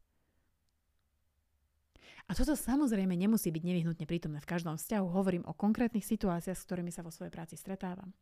A 2.30 2.36
toto 2.38 2.54
samozrejme 2.54 3.16
nemusí 3.18 3.50
byť 3.50 3.62
nevyhnutne 3.66 4.06
prítomné 4.06 4.38
v 4.38 4.50
každom 4.50 4.78
vzťahu. 4.78 5.06
Hovorím 5.10 5.44
o 5.48 5.56
konkrétnych 5.56 6.06
situáciách, 6.06 6.54
s 6.54 6.66
ktorými 6.68 6.92
sa 6.94 7.02
vo 7.02 7.10
svojej 7.10 7.34
práci 7.34 7.58
stretávam. 7.58 8.14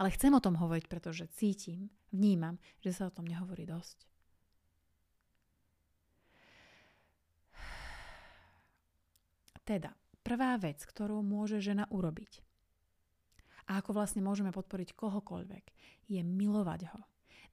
Ale 0.00 0.14
chcem 0.14 0.32
o 0.32 0.40
tom 0.42 0.56
hovoriť, 0.56 0.88
pretože 0.88 1.30
cítim, 1.36 1.92
vnímam, 2.12 2.56
že 2.80 2.92
sa 2.96 3.08
o 3.08 3.14
tom 3.14 3.28
nehovorí 3.28 3.68
dosť. 3.68 4.08
Teda, 9.68 9.92
Prvá 10.28 10.60
vec, 10.60 10.84
ktorú 10.84 11.24
môže 11.24 11.56
žena 11.56 11.88
urobiť 11.88 12.44
a 13.72 13.80
ako 13.80 13.96
vlastne 13.96 14.20
môžeme 14.20 14.52
podporiť 14.52 14.92
kohokoľvek, 14.92 15.64
je 16.04 16.20
milovať 16.20 16.92
ho. 16.92 17.00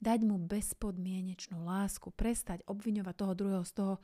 Dať 0.04 0.28
mu 0.28 0.36
bezpodmienečnú 0.44 1.64
lásku, 1.64 2.12
prestať 2.12 2.68
obviňovať 2.68 3.16
toho 3.16 3.32
druhého 3.32 3.64
z 3.64 3.74
toho, 3.80 3.96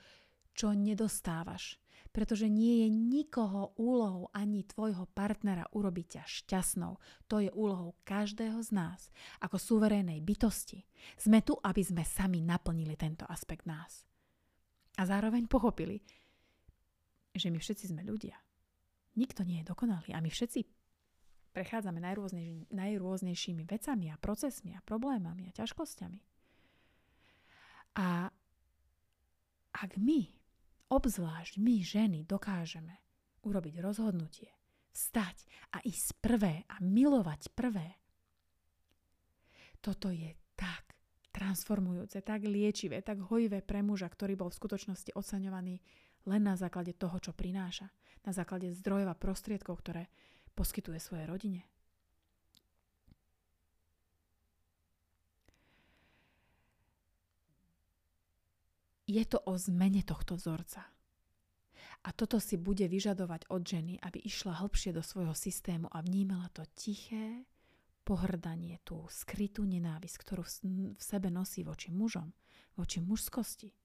čo 0.56 0.72
nedostávaš. 0.72 1.84
Pretože 2.12 2.52
nie 2.52 2.84
je 2.84 2.88
nikoho 2.92 3.72
úlohou 3.80 4.28
ani 4.36 4.68
tvojho 4.68 5.08
partnera 5.16 5.64
urobiť 5.72 6.20
ťa 6.20 6.24
šťastnou. 6.28 7.00
To 7.32 7.40
je 7.40 7.48
úlohou 7.56 7.96
každého 8.04 8.60
z 8.60 8.76
nás, 8.76 9.08
ako 9.40 9.56
suverénej 9.56 10.20
bytosti. 10.20 10.84
Sme 11.16 11.40
tu, 11.40 11.56
aby 11.64 11.80
sme 11.80 12.04
sami 12.04 12.44
naplnili 12.44 13.00
tento 13.00 13.24
aspekt 13.32 13.64
nás. 13.64 14.04
A 15.00 15.08
zároveň 15.08 15.48
pochopili, 15.48 16.04
že 17.32 17.48
my 17.48 17.64
všetci 17.64 17.96
sme 17.96 18.04
ľudia. 18.04 18.36
Nikto 19.16 19.48
nie 19.48 19.64
je 19.64 19.72
dokonalý 19.72 20.12
a 20.12 20.20
my 20.20 20.28
všetci 20.28 20.68
prechádzame 21.52 22.00
najrôznejší, 22.00 22.72
najrôznejšími 22.72 23.64
vecami 23.68 24.08
a 24.12 24.20
procesmi 24.20 24.76
a 24.76 24.84
problémami 24.84 25.52
a 25.52 25.56
ťažkosťami. 25.56 26.20
A 28.00 28.32
ak 29.72 29.92
my, 30.00 30.32
obzvlášť 30.92 31.58
my 31.58 31.76
ženy, 31.80 32.20
dokážeme 32.28 33.00
urobiť 33.48 33.80
rozhodnutie, 33.80 34.52
vstať 34.92 35.48
a 35.74 35.82
ísť 35.88 36.20
prvé 36.20 36.68
a 36.68 36.84
milovať 36.84 37.56
prvé, 37.56 37.88
toto 39.82 40.14
je 40.14 40.30
tak 40.54 40.94
transformujúce, 41.34 42.22
tak 42.22 42.46
liečivé, 42.46 43.02
tak 43.02 43.18
hojivé 43.24 43.66
pre 43.66 43.82
muža, 43.82 44.06
ktorý 44.12 44.38
bol 44.38 44.54
v 44.54 44.60
skutočnosti 44.62 45.18
oceňovaný 45.18 45.82
len 46.30 46.42
na 46.46 46.54
základe 46.54 46.94
toho, 46.94 47.18
čo 47.18 47.34
prináša, 47.34 47.90
na 48.22 48.30
základe 48.30 48.70
zdrojov 48.78 49.10
a 49.10 49.18
prostriedkov, 49.18 49.82
ktoré 49.82 50.06
poskytuje 50.54 51.02
svojej 51.02 51.26
rodine. 51.26 51.66
Je 59.12 59.28
to 59.28 59.44
o 59.44 59.60
zmene 59.60 60.08
tohto 60.08 60.40
vzorca. 60.40 60.88
A 62.08 62.10
toto 62.16 62.40
si 62.40 62.56
bude 62.56 62.88
vyžadovať 62.88 63.52
od 63.52 63.62
ženy, 63.68 64.00
aby 64.00 64.24
išla 64.24 64.64
hlbšie 64.64 64.96
do 64.96 65.04
svojho 65.04 65.36
systému 65.36 65.92
a 65.92 66.00
vnímala 66.00 66.48
to 66.56 66.64
tiché 66.80 67.44
pohrdanie, 68.08 68.80
tú 68.88 69.04
skrytú 69.12 69.68
nenávisť, 69.68 70.16
ktorú 70.16 70.48
v 70.96 71.02
sebe 71.04 71.28
nosí 71.28 71.62
voči 71.68 71.92
mužom, 71.92 72.32
voči 72.80 73.04
mužskosti 73.04 73.76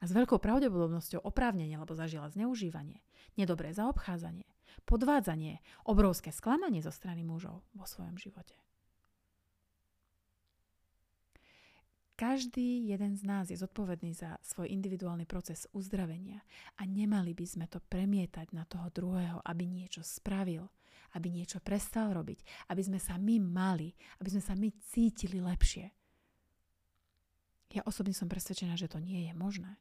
a 0.00 0.08
s 0.08 0.16
veľkou 0.16 0.40
pravdepodobnosťou 0.40 1.22
oprávnenie, 1.22 1.76
lebo 1.76 1.92
zažila 1.92 2.32
zneužívanie, 2.32 3.04
nedobré 3.36 3.76
zaobchádzanie, 3.76 4.48
podvádzanie, 4.88 5.60
obrovské 5.84 6.32
sklamanie 6.32 6.80
zo 6.80 6.90
strany 6.90 7.20
mužov 7.22 7.62
vo 7.76 7.84
svojom 7.84 8.16
živote. 8.16 8.56
Každý 12.14 12.94
jeden 12.94 13.18
z 13.18 13.26
nás 13.26 13.50
je 13.50 13.58
zodpovedný 13.58 14.14
za 14.14 14.38
svoj 14.38 14.70
individuálny 14.70 15.26
proces 15.26 15.66
uzdravenia 15.74 16.46
a 16.78 16.86
nemali 16.86 17.34
by 17.34 17.42
sme 17.42 17.66
to 17.66 17.82
premietať 17.82 18.54
na 18.54 18.62
toho 18.62 18.86
druhého, 18.94 19.42
aby 19.42 19.66
niečo 19.66 20.06
spravil, 20.06 20.70
aby 21.18 21.26
niečo 21.34 21.58
prestal 21.58 22.14
robiť, 22.14 22.70
aby 22.70 22.82
sme 22.86 23.02
sa 23.02 23.18
my 23.18 23.42
mali, 23.42 23.90
aby 24.22 24.30
sme 24.30 24.42
sa 24.46 24.54
my 24.54 24.70
cítili 24.78 25.42
lepšie. 25.42 25.90
Ja 27.74 27.82
osobne 27.82 28.14
som 28.14 28.30
presvedčená, 28.30 28.78
že 28.78 28.86
to 28.86 29.02
nie 29.02 29.26
je 29.26 29.34
možné. 29.34 29.74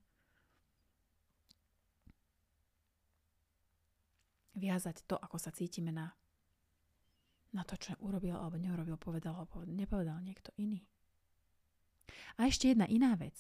Viazať 4.58 5.06
to, 5.06 5.22
ako 5.22 5.38
sa 5.38 5.54
cítime 5.54 5.94
na, 5.94 6.18
na 7.54 7.62
to, 7.62 7.78
čo 7.78 7.94
urobil 8.02 8.42
alebo 8.42 8.58
neurobil, 8.58 8.98
povedal 8.98 9.38
alebo 9.38 9.62
nepovedal 9.70 10.18
niekto 10.26 10.50
iný. 10.58 10.82
A 12.38 12.50
ešte 12.50 12.72
jedna 12.72 12.90
iná 12.90 13.14
vec, 13.16 13.36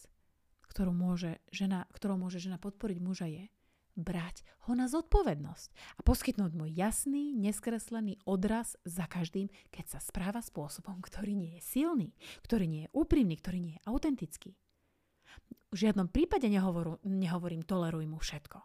ktorú 0.70 0.94
môže 0.94 1.42
žena, 1.54 1.86
ktorou 1.94 2.18
môže 2.18 2.42
žena 2.42 2.58
podporiť 2.58 2.98
muža 3.02 3.28
je 3.30 3.46
brať 3.94 4.42
ho 4.66 4.74
na 4.74 4.90
zodpovednosť 4.90 5.70
a 5.98 6.02
poskytnúť 6.02 6.52
mu 6.58 6.66
jasný, 6.66 7.38
neskreslený 7.38 8.18
odraz 8.26 8.74
za 8.86 9.06
každým, 9.06 9.54
keď 9.70 9.98
sa 9.98 10.00
správa 10.02 10.42
spôsobom, 10.42 10.98
ktorý 10.98 11.38
nie 11.38 11.52
je 11.58 11.62
silný, 11.62 12.10
ktorý 12.42 12.66
nie 12.66 12.82
je 12.90 12.94
úprimný, 12.98 13.38
ktorý 13.38 13.60
nie 13.62 13.74
je 13.78 13.86
autentický. 13.86 14.58
V 15.74 15.78
žiadnom 15.78 16.10
prípade 16.10 16.46
nehovorú, 16.50 17.02
nehovorím 17.06 17.66
toleruj 17.66 18.06
mu 18.06 18.22
všetko. 18.22 18.62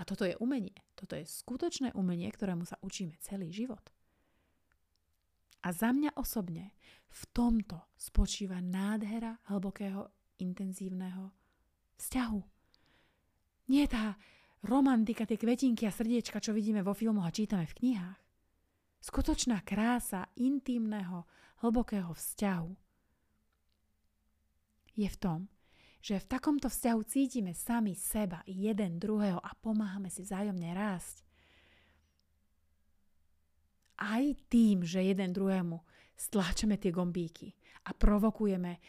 A 0.00 0.02
toto 0.08 0.24
je 0.24 0.36
umenie. 0.40 0.72
Toto 0.96 1.16
je 1.16 1.28
skutočné 1.28 1.92
umenie, 1.92 2.32
ktorému 2.32 2.64
sa 2.64 2.80
učíme 2.80 3.20
celý 3.20 3.52
život. 3.52 3.84
A 5.62 5.68
za 5.70 5.94
mňa 5.94 6.18
osobne 6.18 6.74
v 7.12 7.22
tomto 7.30 7.78
spočíva 7.94 8.58
nádhera 8.58 9.38
hlbokého, 9.46 10.10
intenzívneho 10.42 11.30
vzťahu. 12.02 12.40
Nie 13.70 13.86
tá 13.86 14.18
romantika, 14.66 15.22
tie 15.22 15.38
kvetinky 15.38 15.86
a 15.86 15.94
srdiečka, 15.94 16.42
čo 16.42 16.50
vidíme 16.50 16.82
vo 16.82 16.94
filmoch 16.98 17.30
a 17.30 17.34
čítame 17.34 17.66
v 17.70 17.76
knihách. 17.78 18.18
Skutočná 19.02 19.62
krása 19.62 20.30
intimného, 20.38 21.26
hlbokého 21.62 22.10
vzťahu 22.10 22.70
je 24.98 25.08
v 25.08 25.16
tom, 25.18 25.40
že 26.02 26.18
v 26.18 26.28
takomto 26.28 26.66
vzťahu 26.66 27.00
cítime 27.06 27.54
sami 27.54 27.94
seba, 27.94 28.42
jeden 28.44 28.98
druhého 28.98 29.38
a 29.38 29.54
pomáhame 29.54 30.10
si 30.10 30.26
vzájomne 30.26 30.74
rásť 30.74 31.22
aj 34.02 34.50
tým, 34.50 34.82
že 34.82 35.06
jeden 35.06 35.30
druhému 35.30 35.78
stláčame 36.18 36.74
tie 36.76 36.90
gombíky 36.90 37.54
a 37.86 37.94
provokujeme 37.94 38.82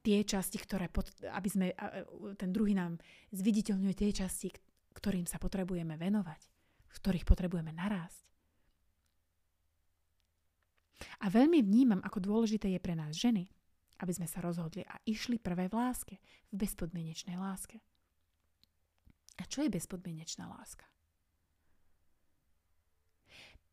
tie 0.00 0.22
časti, 0.22 0.56
ktoré, 0.62 0.86
pod, 0.88 1.10
aby 1.26 1.48
sme, 1.50 1.66
ten 2.38 2.50
druhý 2.54 2.72
nám 2.72 2.96
zviditeľňuje 3.34 3.94
tie 3.98 4.10
časti, 4.14 4.48
ktorým 4.94 5.26
sa 5.26 5.42
potrebujeme 5.42 5.98
venovať, 5.98 6.40
v 6.88 6.96
ktorých 6.96 7.28
potrebujeme 7.28 7.74
narásť. 7.74 8.22
A 11.22 11.30
veľmi 11.30 11.62
vnímam, 11.62 12.00
ako 12.02 12.22
dôležité 12.22 12.70
je 12.70 12.80
pre 12.82 12.94
nás 12.94 13.14
ženy, 13.18 13.50
aby 14.02 14.12
sme 14.14 14.26
sa 14.26 14.42
rozhodli 14.42 14.82
a 14.86 14.98
išli 15.06 15.38
prvé 15.38 15.66
v 15.70 15.74
láske, 15.78 16.14
v 16.50 16.54
bezpodmienečnej 16.62 17.38
láske. 17.38 17.78
A 19.38 19.42
čo 19.46 19.62
je 19.66 19.70
bezpodmienečná 19.70 20.46
láska? 20.46 20.86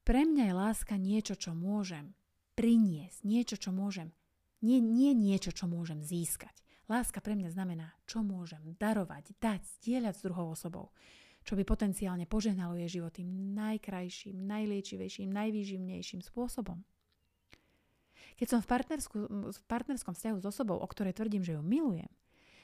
Pre 0.04 0.22
mňa 0.26 0.44
je 0.50 0.54
láska 0.56 0.96
niečo, 0.98 1.38
čo 1.38 1.54
môžem 1.54 2.18
priniesť, 2.60 3.24
niečo, 3.24 3.56
čo 3.56 3.72
môžem, 3.72 4.12
nie, 4.60 4.84
nie 4.84 5.16
niečo, 5.16 5.56
čo 5.56 5.70
môžem 5.70 6.04
získať. 6.04 6.52
Láska 6.90 7.22
pre 7.22 7.38
mňa 7.38 7.54
znamená, 7.54 7.94
čo 8.10 8.26
môžem 8.26 8.76
darovať, 8.82 9.32
dať, 9.38 9.62
zdieľať 9.80 10.14
s 10.18 10.26
druhou 10.26 10.52
osobou, 10.52 10.92
čo 11.46 11.56
by 11.56 11.64
potenciálne 11.64 12.26
požehnalo 12.26 12.76
jej 12.76 13.00
život 13.00 13.16
tým 13.16 13.56
najkrajším, 13.56 14.36
najliečivejším, 14.44 15.30
najvýživnejším 15.32 16.26
spôsobom. 16.26 16.84
Keď 18.36 18.48
som 18.48 18.60
v, 18.60 18.68
v 19.52 19.60
partnerskom 19.70 20.16
vzťahu 20.16 20.38
s 20.42 20.50
osobou, 20.50 20.80
o 20.82 20.88
ktorej 20.88 21.16
tvrdím, 21.16 21.44
že 21.46 21.56
ju 21.56 21.62
milujem, 21.64 22.12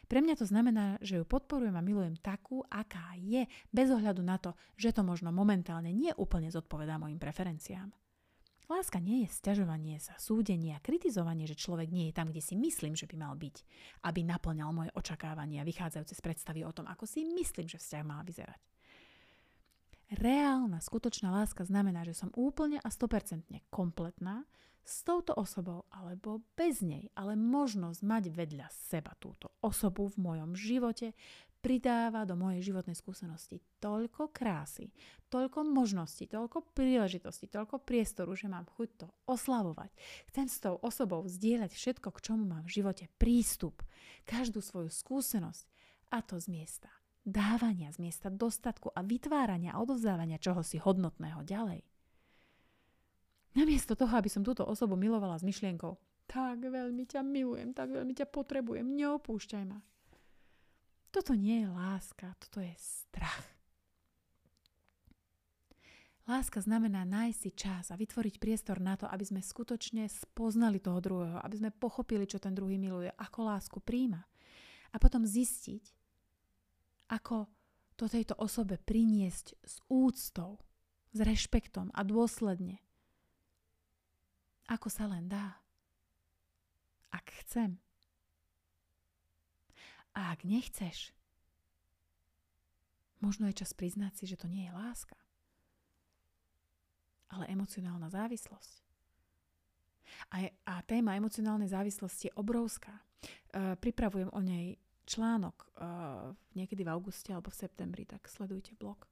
pre 0.05 0.21
mňa 0.21 0.35
to 0.37 0.45
znamená, 0.45 1.01
že 1.01 1.19
ju 1.19 1.25
podporujem 1.25 1.75
a 1.75 1.83
milujem 1.85 2.15
takú, 2.21 2.61
aká 2.69 3.17
je, 3.17 3.45
bez 3.69 3.89
ohľadu 3.89 4.21
na 4.21 4.37
to, 4.37 4.53
že 4.77 4.93
to 4.93 5.01
možno 5.01 5.33
momentálne 5.33 5.89
nie 5.89 6.13
úplne 6.15 6.49
zodpovedá 6.49 6.97
mojim 7.01 7.17
preferenciám. 7.17 7.89
Láska 8.65 8.97
nie 8.97 9.21
je 9.21 9.29
sťažovanie 9.29 10.01
sa, 10.01 10.17
súdenie 10.17 10.73
a 10.73 10.81
kritizovanie, 10.81 11.45
že 11.45 11.53
človek 11.53 11.85
nie 11.93 12.09
je 12.09 12.17
tam, 12.17 12.33
kde 12.33 12.41
si 12.41 12.57
myslím, 12.57 12.97
že 12.97 13.05
by 13.05 13.13
mal 13.13 13.37
byť, 13.37 13.61
aby 14.09 14.25
naplňal 14.25 14.73
moje 14.73 14.89
očakávania 14.97 15.61
vychádzajúce 15.61 16.17
z 16.17 16.25
predstavy 16.25 16.65
o 16.65 16.73
tom, 16.73 16.89
ako 16.89 17.05
si 17.05 17.21
myslím, 17.29 17.69
že 17.69 17.77
vzťah 17.77 18.01
má 18.01 18.25
vyzerať. 18.25 18.57
Reálna, 20.17 20.81
skutočná 20.81 21.29
láska 21.29 21.61
znamená, 21.61 22.05
že 22.05 22.17
som 22.17 22.33
úplne 22.33 22.81
a 22.81 22.89
100% 22.89 23.45
kompletná, 23.69 24.45
s 24.85 25.01
touto 25.01 25.33
osobou 25.33 25.89
alebo 25.89 26.45
bez 26.53 26.85
nej, 26.85 27.09
ale 27.17 27.33
možnosť 27.33 27.99
mať 28.05 28.23
vedľa 28.29 28.67
seba 28.69 29.17
túto 29.17 29.49
osobu 29.65 30.05
v 30.13 30.21
mojom 30.21 30.53
živote 30.53 31.17
pridáva 31.65 32.29
do 32.29 32.37
mojej 32.37 32.61
životnej 32.69 32.93
skúsenosti 32.93 33.57
toľko 33.81 34.29
krásy, 34.29 34.93
toľko 35.33 35.65
možností, 35.65 36.29
toľko 36.29 36.77
príležitostí, 36.77 37.49
toľko 37.49 37.81
priestoru, 37.81 38.37
že 38.37 38.45
mám 38.45 38.69
chuť 38.77 38.89
to 39.01 39.07
oslavovať. 39.25 39.89
Chcem 40.29 40.45
s 40.45 40.61
tou 40.61 40.77
osobou 40.77 41.25
zdieľať 41.25 41.73
všetko, 41.73 42.13
k 42.13 42.21
čomu 42.21 42.45
mám 42.45 42.69
v 42.69 42.77
živote 42.77 43.09
prístup, 43.17 43.81
každú 44.29 44.61
svoju 44.61 44.93
skúsenosť 44.93 45.65
a 46.13 46.21
to 46.21 46.37
z 46.37 46.53
miesta 46.53 46.93
dávania, 47.25 47.89
z 47.89 47.97
miesta 48.05 48.29
dostatku 48.29 48.93
a 48.93 49.01
vytvárania 49.01 49.73
a 49.73 49.81
odovzdávania 49.81 50.37
čohosi 50.37 50.77
hodnotného 50.77 51.41
ďalej. 51.41 51.81
Namiesto 53.55 53.95
toho, 53.95 54.11
aby 54.19 54.27
som 54.27 54.43
túto 54.43 54.67
osobu 54.67 54.99
milovala 54.99 55.39
s 55.39 55.47
myšlienkou, 55.47 55.95
tak 56.27 56.59
veľmi 56.59 57.07
ťa 57.07 57.23
milujem, 57.23 57.71
tak 57.71 57.95
veľmi 57.95 58.11
ťa 58.11 58.27
potrebujem, 58.27 58.83
neopúšťaj 58.83 59.63
ma. 59.63 59.79
Toto 61.15 61.31
nie 61.31 61.63
je 61.63 61.69
láska, 61.71 62.35
toto 62.35 62.59
je 62.59 62.75
strach. 62.75 63.55
Láska 66.25 66.57
znamená 66.57 67.05
nájsť 67.05 67.37
si 67.37 67.51
čas 67.53 67.93
a 67.93 67.95
vytvoriť 67.95 68.41
priestor 68.41 68.81
na 68.81 68.97
to, 68.97 69.05
aby 69.05 69.21
sme 69.21 69.45
skutočne 69.45 70.09
spoznali 70.09 70.81
toho 70.81 70.97
druhého, 70.97 71.37
aby 71.39 71.55
sme 71.61 71.69
pochopili, 71.69 72.25
čo 72.25 72.41
ten 72.41 72.51
druhý 72.51 72.81
miluje, 72.81 73.13
ako 73.13 73.45
lásku 73.45 73.77
príjma. 73.77 74.25
A 74.91 74.97
potom 74.97 75.21
zistiť, 75.21 75.93
ako 77.13 77.45
to 77.93 78.09
tejto 78.09 78.33
osobe 78.41 78.81
priniesť 78.81 79.55
s 79.61 79.79
úctou, 79.85 80.59
s 81.13 81.19
rešpektom 81.21 81.93
a 81.93 82.01
dôsledne 82.03 82.81
ako 84.65 84.87
sa 84.89 85.05
len 85.05 85.29
dá. 85.29 85.61
Ak 87.13 87.29
chcem. 87.45 87.77
A 90.15 90.31
ak 90.31 90.47
nechceš, 90.47 91.11
možno 93.19 93.51
je 93.51 93.59
čas 93.59 93.75
priznať 93.75 94.13
si, 94.15 94.23
že 94.29 94.39
to 94.39 94.47
nie 94.47 94.65
je 94.65 94.73
láska, 94.73 95.17
ale 97.29 97.51
emocionálna 97.51 98.07
závislosť. 98.07 98.85
A, 100.31 100.47
a 100.47 100.73
téma 100.87 101.19
emocionálnej 101.19 101.67
závislosti 101.67 102.31
je 102.31 102.37
obrovská. 102.39 102.93
E, 102.95 103.03
pripravujem 103.75 104.31
o 104.31 104.39
nej 104.39 104.79
článok 105.03 105.55
e, 105.59 105.67
niekedy 106.55 106.87
v 106.87 106.93
auguste 106.95 107.35
alebo 107.35 107.51
v 107.51 107.59
septembri, 107.59 108.07
tak 108.07 108.23
sledujte 108.31 108.71
blog. 108.79 109.03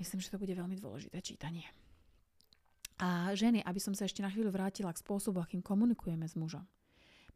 Myslím, 0.00 0.24
že 0.24 0.32
to 0.32 0.40
bude 0.40 0.56
veľmi 0.56 0.80
dôležité 0.80 1.20
čítanie. 1.20 1.68
A 2.96 3.28
ženy, 3.36 3.60
aby 3.60 3.76
som 3.76 3.92
sa 3.92 4.08
ešte 4.08 4.24
na 4.24 4.32
chvíľu 4.32 4.56
vrátila 4.56 4.88
k 4.88 5.02
spôsobu, 5.04 5.44
akým 5.44 5.60
komunikujeme 5.60 6.24
s 6.24 6.32
mužom. 6.32 6.64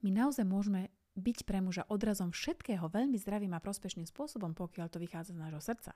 My 0.01 0.09
naozaj 0.09 0.49
môžeme 0.49 0.88
byť 1.20 1.44
pre 1.44 1.61
muža 1.61 1.85
odrazom 1.92 2.33
všetkého 2.33 2.88
veľmi 2.88 3.20
zdravým 3.20 3.53
a 3.53 3.61
prospešným 3.61 4.09
spôsobom, 4.09 4.57
pokiaľ 4.57 4.88
to 4.88 4.96
vychádza 4.96 5.37
z 5.37 5.42
nášho 5.42 5.61
srdca. 5.61 5.92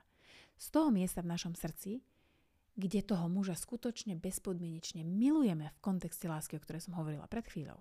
Z 0.60 0.66
toho 0.68 0.92
miesta 0.92 1.24
v 1.24 1.32
našom 1.32 1.56
srdci, 1.56 2.04
kde 2.76 3.00
toho 3.06 3.30
muža 3.32 3.56
skutočne 3.56 4.20
bezpodmienečne 4.20 5.06
milujeme 5.06 5.72
v 5.72 5.80
kontexte 5.80 6.28
lásky, 6.28 6.60
o 6.60 6.62
ktorej 6.62 6.84
som 6.84 6.98
hovorila 7.00 7.24
pred 7.24 7.46
chvíľou. 7.48 7.80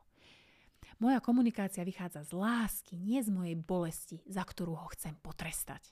Moja 1.01 1.19
komunikácia 1.19 1.83
vychádza 1.83 2.23
z 2.23 2.31
lásky, 2.37 2.95
nie 2.95 3.19
z 3.19 3.33
mojej 3.33 3.57
bolesti, 3.59 4.23
za 4.29 4.45
ktorú 4.45 4.77
ho 4.77 4.87
chcem 4.93 5.17
potrestať 5.19 5.91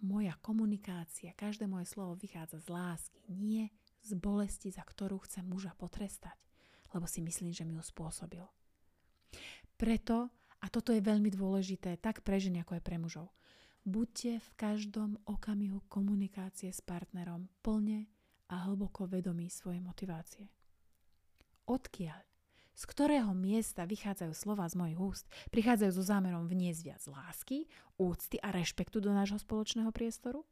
moja 0.00 0.36
komunikácia, 0.40 1.36
každé 1.36 1.68
moje 1.68 1.88
slovo 1.88 2.16
vychádza 2.16 2.60
z 2.60 2.68
lásky, 2.72 3.20
nie 3.28 3.68
z 4.00 4.16
bolesti, 4.16 4.72
za 4.72 4.84
ktorú 4.84 5.20
chcem 5.24 5.44
muža 5.44 5.76
potrestať, 5.76 6.36
lebo 6.96 7.04
si 7.04 7.20
myslím, 7.20 7.52
že 7.52 7.68
mi 7.68 7.76
ju 7.76 7.84
spôsobil. 7.84 8.44
Preto, 9.76 10.32
a 10.60 10.66
toto 10.68 10.92
je 10.92 11.00
veľmi 11.00 11.32
dôležité, 11.32 11.96
tak 12.00 12.20
pre 12.20 12.36
ženy, 12.36 12.64
ako 12.64 12.80
aj 12.80 12.84
pre 12.84 12.96
mužov, 13.00 13.32
buďte 13.84 14.40
v 14.40 14.50
každom 14.56 15.16
okamihu 15.24 15.84
komunikácie 15.88 16.68
s 16.68 16.84
partnerom 16.84 17.48
plne 17.64 18.08
a 18.52 18.68
hlboko 18.68 19.08
vedomí 19.08 19.48
svojej 19.48 19.80
motivácie. 19.80 20.52
Odkiaľ 21.64 22.29
z 22.80 22.88
ktorého 22.88 23.36
miesta 23.36 23.84
vychádzajú 23.84 24.32
slova 24.32 24.64
z 24.64 24.80
mojich 24.80 24.96
úst, 24.96 25.28
prichádzajú 25.52 25.92
so 25.92 26.00
zámerom 26.00 26.48
vniesť 26.48 26.80
viac 26.88 27.02
lásky, 27.12 27.68
úcty 28.00 28.40
a 28.40 28.48
rešpektu 28.48 29.04
do 29.04 29.12
nášho 29.12 29.36
spoločného 29.36 29.92
priestoru? 29.92 30.48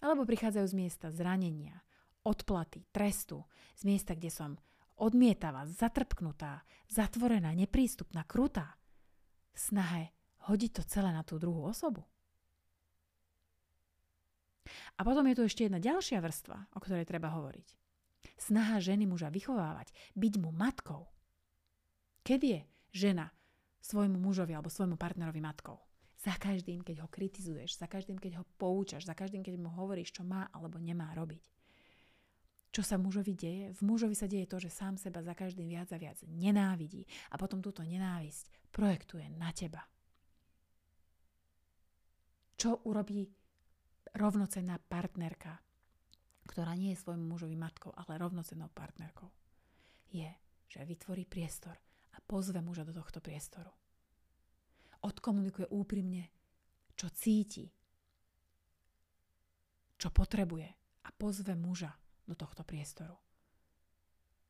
Alebo 0.00 0.24
prichádzajú 0.24 0.64
z 0.64 0.74
miesta 0.80 1.12
zranenia, 1.12 1.84
odplaty, 2.24 2.88
trestu, 2.88 3.44
z 3.76 3.84
miesta, 3.84 4.16
kde 4.16 4.32
som 4.32 4.50
odmietavá, 4.96 5.68
zatrpknutá, 5.68 6.64
zatvorená, 6.88 7.52
neprístupná, 7.52 8.24
krutá, 8.24 8.80
v 9.52 9.58
snahe 9.60 10.04
hodiť 10.48 10.80
to 10.80 10.82
celé 10.88 11.12
na 11.12 11.20
tú 11.20 11.36
druhú 11.36 11.68
osobu? 11.68 12.08
A 14.96 15.04
potom 15.04 15.28
je 15.28 15.36
tu 15.36 15.42
ešte 15.44 15.68
jedna 15.68 15.84
ďalšia 15.84 16.16
vrstva, 16.24 16.72
o 16.72 16.80
ktorej 16.80 17.04
treba 17.04 17.28
hovoriť. 17.28 17.76
Snaha 18.40 18.80
ženy 18.80 19.04
muža 19.04 19.28
vychovávať, 19.28 19.92
byť 20.16 20.34
mu 20.40 20.48
matkou– 20.48 21.04
Kedy 22.26 22.46
je 22.50 22.60
žena 23.06 23.30
svojmu 23.78 24.18
mužovi 24.18 24.50
alebo 24.50 24.66
svojmu 24.66 24.98
partnerovi 24.98 25.38
matkou? 25.38 25.78
Za 26.18 26.34
každým, 26.34 26.82
keď 26.82 27.06
ho 27.06 27.08
kritizuješ, 27.08 27.78
za 27.78 27.86
každým, 27.86 28.18
keď 28.18 28.42
ho 28.42 28.44
poučaš, 28.58 29.06
za 29.06 29.14
každým, 29.14 29.46
keď 29.46 29.54
mu 29.62 29.70
hovoríš, 29.70 30.10
čo 30.10 30.26
má 30.26 30.50
alebo 30.50 30.82
nemá 30.82 31.14
robiť. 31.14 31.46
Čo 32.74 32.82
sa 32.82 32.98
mužovi 32.98 33.30
deje? 33.30 33.70
V 33.78 33.80
mužovi 33.86 34.18
sa 34.18 34.26
deje 34.26 34.50
to, 34.50 34.58
že 34.58 34.74
sám 34.74 34.98
seba 34.98 35.22
za 35.22 35.38
každým 35.38 35.70
viac 35.70 35.86
a 35.94 36.02
viac 36.02 36.18
nenávidí 36.26 37.06
a 37.30 37.38
potom 37.38 37.62
túto 37.62 37.86
nenávisť 37.86 38.74
projektuje 38.74 39.30
na 39.38 39.54
teba. 39.54 39.86
Čo 42.58 42.82
urobí 42.90 43.22
rovnocenná 44.18 44.82
partnerka, 44.82 45.62
ktorá 46.42 46.74
nie 46.74 46.90
je 46.90 47.06
svojmu 47.06 47.22
mužovi 47.22 47.54
matkou, 47.54 47.94
ale 47.94 48.18
rovnocennou 48.18 48.66
partnerkou? 48.74 49.30
Je, 50.10 50.26
že 50.66 50.82
vytvorí 50.82 51.22
priestor 51.22 51.85
a 52.16 52.18
pozve 52.24 52.64
muža 52.64 52.88
do 52.88 52.96
tohto 52.96 53.20
priestoru. 53.20 53.68
Odkomunikuje 55.04 55.68
úprimne, 55.68 56.32
čo 56.96 57.12
cíti, 57.12 57.68
čo 60.00 60.08
potrebuje 60.08 60.68
a 61.04 61.08
pozve 61.12 61.52
muža 61.52 61.92
do 62.24 62.32
tohto 62.32 62.64
priestoru. 62.64 63.14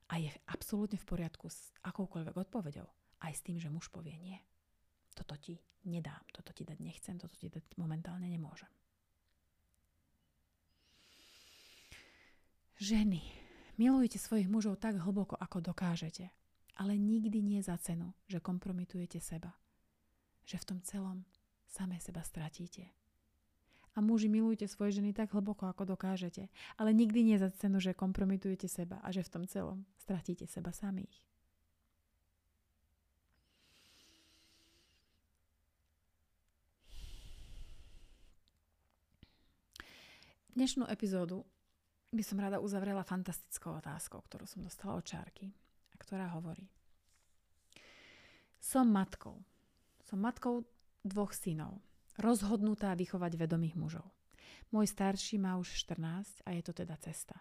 A 0.07 0.23
je 0.23 0.31
absolútne 0.47 1.03
v 1.03 1.09
poriadku 1.11 1.51
s 1.51 1.75
akoukoľvek 1.83 2.37
odpovedou, 2.39 2.87
aj 3.27 3.33
s 3.35 3.43
tým, 3.43 3.59
že 3.59 3.67
muž 3.67 3.91
povie 3.91 4.15
nie. 4.15 4.39
Toto 5.19 5.35
ti 5.35 5.59
nedám, 5.91 6.23
toto 6.31 6.55
ti 6.55 6.63
dať 6.63 6.79
nechcem, 6.79 7.19
toto 7.19 7.35
ti 7.35 7.51
dať 7.51 7.75
momentálne 7.75 8.31
nemôžem. 8.31 8.71
Ženy, 12.77 13.25
milujte 13.81 14.21
svojich 14.21 14.47
mužov 14.47 14.79
tak 14.79 15.01
hlboko, 15.01 15.35
ako 15.35 15.65
dokážete 15.65 16.29
Ale 16.77 17.01
nikdy 17.01 17.41
nie 17.41 17.65
za 17.65 17.81
cenu, 17.81 18.13
že 18.29 18.45
kompromitujete 18.45 19.17
seba. 19.17 19.57
Že 20.45 20.57
v 20.61 20.69
tom 20.69 20.79
celom 20.85 21.19
samé 21.73 21.97
seba 22.05 22.21
stratíte. 22.21 22.93
A 23.97 24.05
muži 24.05 24.29
milujte 24.29 24.69
svoje 24.69 25.01
ženy 25.01 25.17
tak 25.17 25.33
hlboko, 25.33 25.73
ako 25.73 25.97
dokážete. 25.97 26.53
Ale 26.77 26.93
nikdy 26.93 27.25
nie 27.25 27.41
za 27.41 27.49
cenu, 27.49 27.81
že 27.81 27.97
kompromitujete 27.97 28.69
seba 28.69 29.01
a 29.01 29.09
že 29.09 29.25
v 29.25 29.33
tom 29.33 29.45
celom 29.49 29.89
stratíte 29.97 30.45
seba 30.45 30.69
samých. 30.69 31.17
Dnešnú 40.57 40.89
epizódu 40.89 41.45
by 42.13 42.25
som 42.25 42.41
rada 42.41 42.61
uzavrela 42.61 43.05
fantastickou 43.05 43.77
otázkou, 43.77 44.25
ktorú 44.25 44.49
som 44.49 44.65
dostala 44.65 44.97
od 44.97 45.05
Čárky 45.05 45.53
ktorá 46.07 46.31
hovorí. 46.39 46.71
Som 48.63 48.95
matkou. 48.95 49.43
Som 50.07 50.23
matkou 50.23 50.63
dvoch 51.03 51.35
synov, 51.35 51.83
rozhodnutá 52.19 52.95
vychovať 52.95 53.35
vedomých 53.35 53.75
mužov. 53.75 54.07
Môj 54.71 54.87
starší 54.91 55.39
má 55.43 55.59
už 55.59 55.71
14 55.87 56.47
a 56.47 56.55
je 56.55 56.63
to 56.63 56.73
teda 56.75 56.95
cesta. 57.03 57.39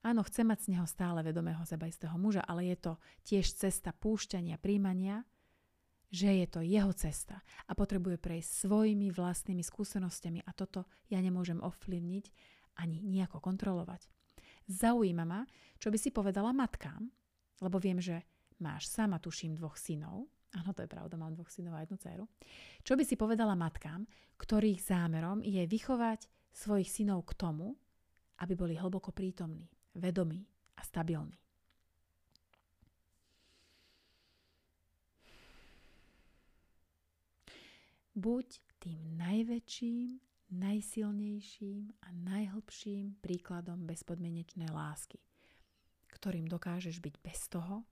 Áno, 0.00 0.24
chcem 0.24 0.48
mať 0.48 0.64
z 0.64 0.70
neho 0.76 0.88
stále 0.88 1.20
vedomého 1.20 1.60
sebaistého 1.68 2.16
muža, 2.16 2.40
ale 2.48 2.72
je 2.72 2.76
to 2.88 2.92
tiež 3.24 3.52
cesta 3.52 3.92
púšťania, 3.92 4.56
príjmania, 4.56 5.28
že 6.08 6.40
je 6.40 6.46
to 6.48 6.60
jeho 6.64 6.90
cesta 6.96 7.44
a 7.68 7.72
potrebuje 7.76 8.16
prejsť 8.16 8.64
svojimi 8.64 9.12
vlastnými 9.12 9.60
skúsenostiami 9.60 10.40
a 10.48 10.50
toto 10.56 10.88
ja 11.12 11.20
nemôžem 11.20 11.60
ovplyvniť 11.60 12.24
ani 12.80 13.04
nejako 13.04 13.44
kontrolovať. 13.44 14.08
Zaujíma 14.72 15.24
ma, 15.28 15.44
čo 15.76 15.92
by 15.92 15.98
si 16.00 16.10
povedala 16.10 16.56
matkám, 16.56 17.12
lebo 17.60 17.76
viem, 17.78 18.00
že 18.00 18.24
máš 18.60 18.88
sama, 18.88 19.20
tuším, 19.20 19.56
dvoch 19.56 19.76
synov. 19.76 20.28
Áno, 20.50 20.74
to 20.74 20.82
je 20.82 20.90
pravda, 20.90 21.14
mám 21.14 21.36
dvoch 21.36 21.52
synov 21.52 21.78
a 21.78 21.84
jednu 21.86 21.96
dceru. 21.96 22.24
Čo 22.82 22.98
by 22.98 23.04
si 23.06 23.14
povedala 23.14 23.54
matkám, 23.54 24.02
ktorých 24.40 24.82
zámerom 24.82 25.46
je 25.46 25.62
vychovať 25.68 26.26
svojich 26.50 26.90
synov 26.90 27.22
k 27.30 27.38
tomu, 27.38 27.78
aby 28.42 28.56
boli 28.58 28.74
hlboko 28.74 29.14
prítomní, 29.14 29.68
vedomí 29.94 30.42
a 30.74 30.82
stabilní. 30.82 31.38
Buď 38.10 38.58
tým 38.82 39.16
najväčším, 39.16 40.18
najsilnejším 40.50 41.94
a 42.02 42.08
najhlbším 42.10 43.22
príkladom 43.22 43.86
bezpodmienečnej 43.86 44.66
lásky, 44.66 45.22
ktorým 46.20 46.46
dokážeš 46.46 47.00
byť 47.00 47.14
bez 47.24 47.48
toho, 47.48 47.82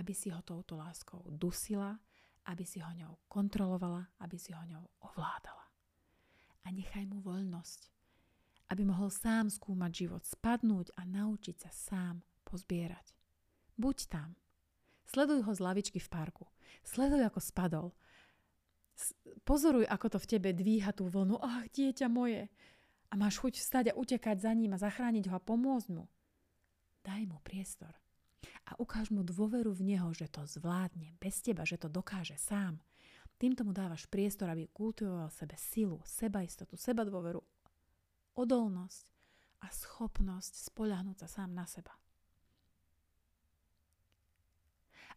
aby 0.00 0.16
si 0.16 0.32
ho 0.32 0.40
touto 0.40 0.80
láskou 0.80 1.20
dusila, 1.28 2.00
aby 2.48 2.64
si 2.64 2.80
ho 2.80 2.88
ňou 2.88 3.28
kontrolovala, 3.28 4.08
aby 4.24 4.40
si 4.40 4.56
ho 4.56 4.64
ňou 4.64 4.84
ovládala. 5.04 5.64
A 6.64 6.72
nechaj 6.72 7.04
mu 7.04 7.20
voľnosť, 7.20 7.80
aby 8.72 8.82
mohol 8.88 9.12
sám 9.12 9.52
skúmať 9.52 9.92
život, 9.92 10.22
spadnúť 10.24 10.96
a 10.96 11.04
naučiť 11.04 11.56
sa 11.56 11.70
sám 11.72 12.24
pozbierať. 12.48 13.12
Buď 13.76 14.08
tam. 14.08 14.34
Sleduj 15.08 15.44
ho 15.44 15.52
z 15.52 15.60
lavičky 15.60 16.00
v 16.00 16.08
parku. 16.08 16.48
Sleduj, 16.84 17.24
ako 17.28 17.40
spadol– 17.40 17.88
Pozoruj, 19.46 19.86
ako 19.86 20.06
to 20.10 20.18
v 20.18 20.28
tebe 20.36 20.50
dvíha 20.50 20.90
tú 20.90 21.06
vlnu. 21.06 21.38
Ach, 21.38 21.64
dieťa 21.70 22.10
moje. 22.10 22.50
A 23.08 23.14
máš 23.16 23.40
chuť 23.40 23.56
vstať 23.56 23.84
a 23.92 23.96
utekať 23.96 24.42
za 24.42 24.52
ním 24.52 24.76
a 24.76 24.82
zachrániť 24.82 25.32
ho 25.32 25.34
a 25.38 25.42
pomôcť 25.42 25.88
mu. 25.94 26.10
Daj 27.08 27.24
mu 27.24 27.40
priestor. 27.40 27.96
A 28.68 28.76
ukáž 28.76 29.08
mu 29.08 29.24
dôveru 29.24 29.72
v 29.72 29.96
neho, 29.96 30.12
že 30.12 30.28
to 30.28 30.44
zvládne 30.44 31.16
bez 31.16 31.40
teba, 31.40 31.64
že 31.64 31.80
to 31.80 31.88
dokáže 31.88 32.36
sám. 32.36 32.84
Týmto 33.40 33.64
mu 33.64 33.72
dávaš 33.72 34.04
priestor, 34.04 34.52
aby 34.52 34.68
kultivoval 34.68 35.32
sebe 35.32 35.56
silu, 35.56 36.04
sebaistotu, 36.04 36.76
seba 36.76 37.08
dôveru, 37.08 37.40
odolnosť 38.36 39.08
a 39.64 39.72
schopnosť 39.72 40.68
spoľahnúť 40.68 41.24
sa 41.24 41.28
sám 41.40 41.56
na 41.56 41.64
seba. 41.64 41.96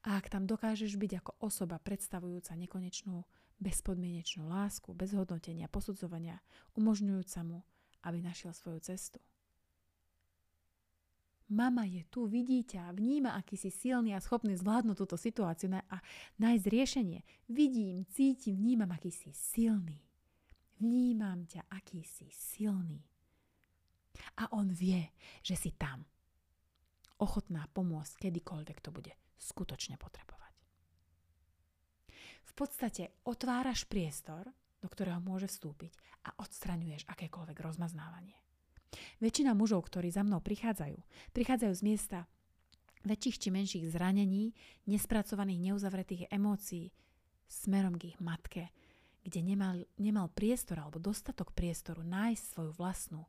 A 0.08 0.16
ak 0.16 0.32
tam 0.32 0.48
dokážeš 0.48 0.96
byť 0.96 1.12
ako 1.20 1.32
osoba 1.44 1.76
predstavujúca 1.78 2.56
nekonečnú 2.56 3.22
bezpodmienečnú 3.60 4.48
lásku, 4.48 4.96
bez 4.96 5.12
hodnotenia, 5.12 5.68
posudzovania, 5.68 6.40
umožňujúca 6.74 7.40
mu, 7.46 7.62
aby 8.02 8.24
našiel 8.24 8.56
svoju 8.56 8.80
cestu. 8.82 9.20
Mama 11.52 11.84
je 11.84 12.08
tu, 12.08 12.32
vidí 12.32 12.64
ťa, 12.64 12.96
vníma, 12.96 13.36
aký 13.36 13.60
si 13.60 13.68
silný 13.68 14.16
a 14.16 14.24
schopný 14.24 14.56
zvládnuť 14.56 14.96
túto 15.04 15.20
situáciu 15.20 15.68
a 15.76 15.98
nájsť 16.40 16.66
riešenie. 16.72 17.20
Vidím, 17.52 18.08
cítim, 18.08 18.56
vnímam, 18.56 18.88
aký 18.96 19.12
si 19.12 19.36
silný. 19.36 20.00
Vnímam 20.80 21.44
ťa, 21.44 21.68
aký 21.68 22.08
si 22.08 22.32
silný. 22.32 23.04
A 24.40 24.48
on 24.56 24.72
vie, 24.72 25.12
že 25.44 25.60
si 25.60 25.76
tam. 25.76 26.08
Ochotná 27.20 27.68
pomôcť 27.76 28.32
kedykoľvek 28.32 28.78
to 28.80 28.90
bude 28.96 29.12
skutočne 29.36 30.00
potrebovať 30.00 30.42
v 32.52 32.54
podstate 32.60 33.16
otváraš 33.24 33.88
priestor, 33.88 34.52
do 34.84 34.88
ktorého 34.92 35.24
môže 35.24 35.48
vstúpiť 35.48 35.96
a 36.28 36.36
odstraňuješ 36.44 37.08
akékoľvek 37.08 37.58
rozmaznávanie. 37.64 38.36
Väčšina 39.24 39.56
mužov, 39.56 39.88
ktorí 39.88 40.12
za 40.12 40.26
mnou 40.26 40.44
prichádzajú, 40.44 41.00
prichádzajú 41.32 41.74
z 41.74 41.84
miesta 41.86 42.20
väčších 43.08 43.38
či 43.42 43.50
menších 43.50 43.86
zranení, 43.90 44.54
nespracovaných, 44.86 45.72
neuzavretých 45.72 46.30
emócií 46.30 46.94
smerom 47.50 47.98
k 47.98 48.14
ich 48.14 48.20
matke, 48.22 48.70
kde 49.26 49.40
nemal, 49.42 49.86
nemal 49.98 50.30
priestor 50.32 50.82
alebo 50.82 51.02
dostatok 51.02 51.54
priestoru 51.54 52.02
nájsť 52.06 52.44
svoju 52.44 52.72
vlastnú 52.78 53.22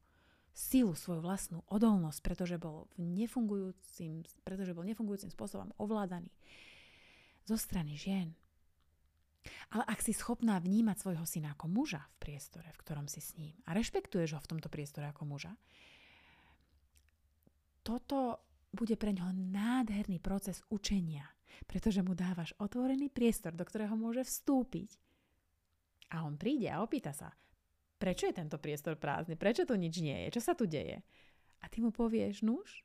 silu, 0.52 0.92
svoju 0.92 1.24
vlastnú 1.24 1.64
odolnosť, 1.72 2.20
pretože 2.20 2.56
bol, 2.60 2.88
v 2.96 3.24
nefungujúcim, 3.24 4.24
pretože 4.44 4.76
bol 4.76 4.84
nefungujúcim 4.84 5.32
spôsobom 5.32 5.72
ovládaný 5.80 6.28
zo 7.48 7.56
strany 7.56 7.96
žien, 7.96 8.36
ale 9.74 9.82
ak 9.86 9.98
si 10.02 10.14
schopná 10.14 10.62
vnímať 10.62 10.96
svojho 11.02 11.26
syna 11.26 11.54
ako 11.58 11.66
muža 11.66 12.02
v 12.16 12.30
priestore, 12.30 12.68
v 12.70 12.80
ktorom 12.82 13.06
si 13.10 13.18
s 13.18 13.34
ním 13.34 13.58
a 13.66 13.74
rešpektuješ 13.74 14.38
ho 14.38 14.40
v 14.40 14.50
tomto 14.54 14.68
priestore 14.70 15.10
ako 15.10 15.26
muža, 15.26 15.52
toto 17.82 18.38
bude 18.72 18.94
pre 18.96 19.12
ňoho 19.12 19.34
nádherný 19.34 20.22
proces 20.22 20.62
učenia, 20.70 21.26
pretože 21.66 22.00
mu 22.00 22.14
dávaš 22.14 22.54
otvorený 22.62 23.10
priestor, 23.10 23.52
do 23.52 23.66
ktorého 23.66 23.98
môže 23.98 24.24
vstúpiť. 24.24 24.96
A 26.14 26.24
on 26.24 26.38
príde 26.38 26.70
a 26.70 26.80
opýta 26.80 27.10
sa, 27.12 27.34
prečo 27.98 28.30
je 28.30 28.38
tento 28.38 28.56
priestor 28.62 28.96
prázdny, 28.96 29.34
prečo 29.34 29.66
tu 29.66 29.74
nič 29.74 29.98
nie 30.00 30.26
je, 30.26 30.38
čo 30.38 30.42
sa 30.42 30.52
tu 30.54 30.64
deje. 30.70 31.02
A 31.62 31.64
ty 31.70 31.78
mu 31.82 31.94
povieš, 31.94 32.42
nuž, 32.42 32.82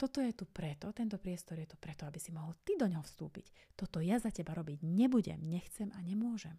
toto 0.00 0.24
je 0.24 0.32
tu 0.32 0.48
preto, 0.48 0.88
tento 0.96 1.20
priestor 1.20 1.60
je 1.60 1.68
tu 1.68 1.76
preto, 1.76 2.08
aby 2.08 2.16
si 2.16 2.32
mohol 2.32 2.56
ty 2.64 2.80
do 2.80 2.88
ňoho 2.88 3.04
vstúpiť. 3.04 3.76
Toto 3.76 4.00
ja 4.00 4.16
za 4.16 4.32
teba 4.32 4.56
robiť 4.56 4.80
nebudem, 4.80 5.44
nechcem 5.44 5.92
a 5.92 6.00
nemôžem. 6.00 6.56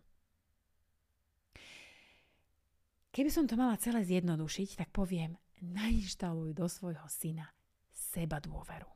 Keby 3.10 3.34
som 3.34 3.50
to 3.50 3.58
mala 3.58 3.82
celé 3.82 4.06
zjednodušiť, 4.06 4.78
tak 4.78 4.94
poviem, 4.94 5.36
nainštaluj 5.60 6.54
do 6.54 6.70
svojho 6.70 7.04
syna 7.10 7.50
seba 7.90 8.38
dôveru. 8.38 8.88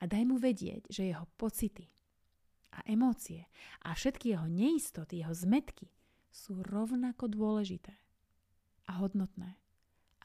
A 0.00 0.08
daj 0.08 0.24
mu 0.24 0.40
vedieť, 0.40 0.88
že 0.88 1.12
jeho 1.12 1.28
pocity 1.36 1.92
a 2.72 2.80
emócie 2.88 3.44
a 3.84 3.92
všetky 3.92 4.32
jeho 4.32 4.48
neistoty, 4.48 5.20
jeho 5.20 5.36
zmetky 5.36 5.92
sú 6.32 6.64
rovnako 6.64 7.28
dôležité 7.28 7.92
a 8.88 9.04
hodnotné 9.04 9.60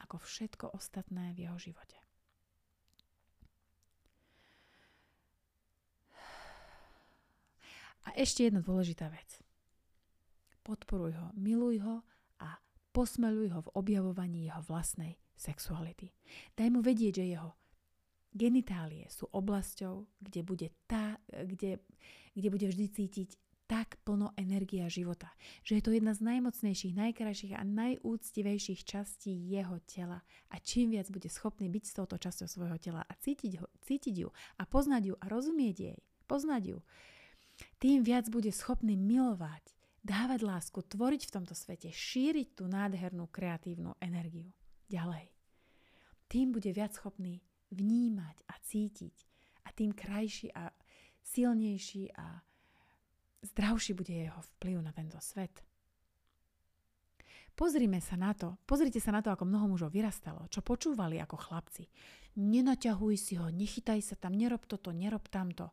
ako 0.00 0.22
všetko 0.22 0.72
ostatné 0.72 1.36
v 1.36 1.48
jeho 1.50 1.58
živote. 1.58 2.05
A 8.06 8.14
ešte 8.14 8.46
jedna 8.46 8.62
dôležitá 8.62 9.10
vec. 9.10 9.42
Podporuj 10.62 11.14
ho, 11.18 11.26
miluj 11.34 11.82
ho 11.82 11.96
a 12.42 12.58
posmeluj 12.94 13.50
ho 13.54 13.60
v 13.66 13.72
objavovaní 13.74 14.46
jeho 14.46 14.62
vlastnej 14.66 15.18
sexuality. 15.36 16.10
Daj 16.54 16.68
mu 16.70 16.80
vedieť, 16.80 17.22
že 17.22 17.34
jeho 17.36 17.50
genitálie 18.36 19.06
sú 19.08 19.28
oblasťou, 19.32 20.06
kde 20.20 20.40
bude, 20.42 20.68
tá, 20.84 21.16
kde, 21.30 21.80
kde 22.36 22.48
bude 22.52 22.66
vždy 22.68 22.86
cítiť 22.92 23.30
tak 23.66 23.98
plno 24.06 24.30
energia 24.38 24.86
života, 24.86 25.26
že 25.66 25.78
je 25.78 25.82
to 25.82 25.90
jedna 25.90 26.14
z 26.14 26.22
najmocnejších, 26.22 26.94
najkrajších 26.94 27.54
a 27.58 27.66
najúctivejších 27.66 28.86
častí 28.86 29.34
jeho 29.34 29.82
tela 29.90 30.22
a 30.54 30.56
čím 30.62 30.94
viac 30.94 31.10
bude 31.10 31.26
schopný 31.26 31.66
byť 31.66 31.82
s 31.82 31.96
touto 31.98 32.14
časťou 32.14 32.46
svojho 32.46 32.78
tela 32.78 33.02
a 33.02 33.12
cítiť, 33.18 33.58
ho, 33.58 33.66
cítiť 33.82 34.14
ju 34.22 34.30
a 34.30 34.62
poznať 34.70 35.02
ju 35.10 35.14
a 35.18 35.24
rozumieť 35.26 35.76
jej, 35.82 35.98
poznať 36.30 36.62
ju, 36.74 36.78
tým 37.80 38.04
viac 38.04 38.28
bude 38.28 38.52
schopný 38.52 38.96
milovať, 38.96 39.72
dávať 40.04 40.40
lásku, 40.44 40.78
tvoriť 40.80 41.22
v 41.28 41.34
tomto 41.34 41.54
svete, 41.56 41.90
šíriť 41.90 42.56
tú 42.56 42.68
nádhernú 42.68 43.26
kreatívnu 43.28 43.96
energiu. 43.98 44.52
Ďalej. 44.86 45.32
Tým 46.30 46.54
bude 46.54 46.70
viac 46.70 46.94
schopný 46.94 47.42
vnímať 47.74 48.36
a 48.46 48.54
cítiť 48.62 49.16
A 49.66 49.74
tým 49.74 49.90
krajší 49.90 50.54
a 50.54 50.70
silnejší 51.26 52.14
a 52.14 52.38
zdravší 53.42 53.98
bude 53.98 54.14
jeho 54.14 54.40
vplyv 54.54 54.78
na 54.78 54.94
tento 54.94 55.18
svet. 55.18 55.66
Pozrime 57.56 58.04
sa 58.04 58.20
na 58.20 58.36
to, 58.36 58.60
pozrite 58.68 59.00
sa 59.00 59.16
na 59.16 59.24
to, 59.24 59.32
ako 59.32 59.48
mnoho 59.48 59.66
mužov 59.72 59.90
vyrastalo, 59.90 60.44
čo 60.52 60.60
počúvali 60.60 61.16
ako 61.18 61.40
chlapci. 61.40 61.88
Nenaťahuj 62.36 63.14
si 63.16 63.40
ho, 63.40 63.48
nechytaj 63.48 64.04
sa 64.04 64.14
tam, 64.14 64.36
nerob 64.36 64.68
toto, 64.68 64.92
nerob 64.92 65.24
tamto. 65.32 65.72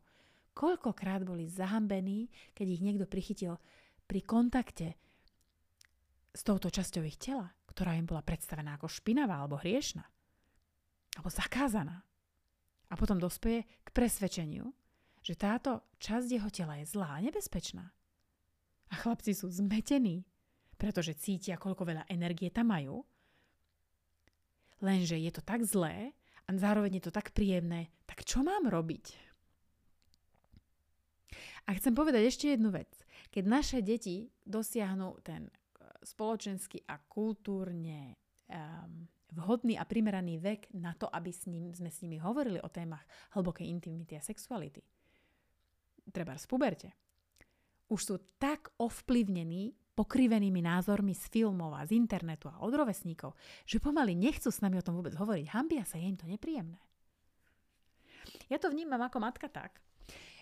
Koľkokrát 0.54 1.26
boli 1.26 1.50
zahambení, 1.50 2.30
keď 2.54 2.66
ich 2.70 2.82
niekto 2.82 3.10
prichytil 3.10 3.58
pri 4.06 4.20
kontakte 4.22 4.94
s 6.30 6.40
touto 6.46 6.70
časťou 6.70 7.02
ich 7.06 7.18
tela, 7.18 7.50
ktorá 7.70 7.98
im 7.98 8.06
bola 8.06 8.22
predstavená 8.22 8.78
ako 8.78 8.86
špinavá 8.86 9.42
alebo 9.42 9.58
hriešna, 9.58 10.06
alebo 11.18 11.30
zakázaná. 11.30 12.06
A 12.90 12.94
potom 12.94 13.18
dospeje 13.18 13.66
k 13.82 13.88
presvedčeniu, 13.90 14.70
že 15.24 15.34
táto 15.34 15.82
časť 15.98 16.28
jeho 16.30 16.50
tela 16.54 16.78
je 16.78 16.86
zlá 16.86 17.18
a 17.18 17.22
nebezpečná. 17.24 17.90
A 18.92 18.94
chlapci 18.94 19.34
sú 19.34 19.50
zmetení, 19.50 20.22
pretože 20.78 21.18
cítia, 21.18 21.58
koľko 21.58 21.82
veľa 21.82 22.04
energie 22.12 22.52
tam 22.52 22.70
majú. 22.70 23.02
Lenže 24.84 25.18
je 25.18 25.32
to 25.32 25.42
tak 25.42 25.64
zlé 25.64 26.12
a 26.44 26.48
zároveň 26.54 27.00
je 27.00 27.04
to 27.08 27.12
tak 27.14 27.32
príjemné, 27.32 27.88
tak 28.04 28.22
čo 28.22 28.44
mám 28.44 28.68
robiť? 28.68 29.33
A 31.64 31.72
chcem 31.76 31.96
povedať 31.96 32.28
ešte 32.28 32.52
jednu 32.52 32.68
vec. 32.68 32.90
Keď 33.32 33.44
naše 33.48 33.78
deti 33.80 34.28
dosiahnu 34.44 35.24
ten 35.24 35.48
eh, 35.48 35.88
spoločenský 36.04 36.84
a 36.88 37.00
kultúrne 37.00 38.20
um, 38.48 39.08
vhodný 39.34 39.74
a 39.80 39.84
primeraný 39.88 40.38
vek 40.38 40.70
na 40.78 40.94
to, 40.94 41.10
aby 41.10 41.30
s 41.34 41.50
ním, 41.50 41.74
sme 41.74 41.90
s 41.90 42.00
nimi 42.06 42.22
hovorili 42.22 42.62
o 42.62 42.70
témach 42.70 43.02
hlbokej 43.34 43.66
intimity 43.66 44.14
a 44.14 44.22
sexuality. 44.22 44.84
Treba 46.12 46.36
v 46.36 46.46
puberte. 46.46 46.88
Už 47.88 48.00
sú 48.00 48.16
tak 48.38 48.70
ovplyvnení 48.76 49.74
pokrivenými 49.94 50.58
názormi 50.58 51.14
z 51.14 51.30
filmov 51.30 51.78
a 51.78 51.86
z 51.86 51.94
internetu 51.94 52.50
a 52.50 52.58
od 52.60 52.74
rovesníkov, 52.74 53.38
že 53.62 53.78
pomaly 53.78 54.18
nechcú 54.18 54.50
s 54.50 54.58
nami 54.58 54.82
o 54.82 54.84
tom 54.84 54.98
vôbec 54.98 55.14
hovoriť. 55.14 55.54
Hambia 55.54 55.86
sa, 55.86 56.02
je 56.02 56.10
im 56.10 56.18
to 56.18 56.26
nepríjemné. 56.26 56.82
Ja 58.50 58.58
to 58.58 58.68
vnímam 58.74 59.00
ako 59.00 59.22
matka 59.22 59.46
tak, 59.46 59.78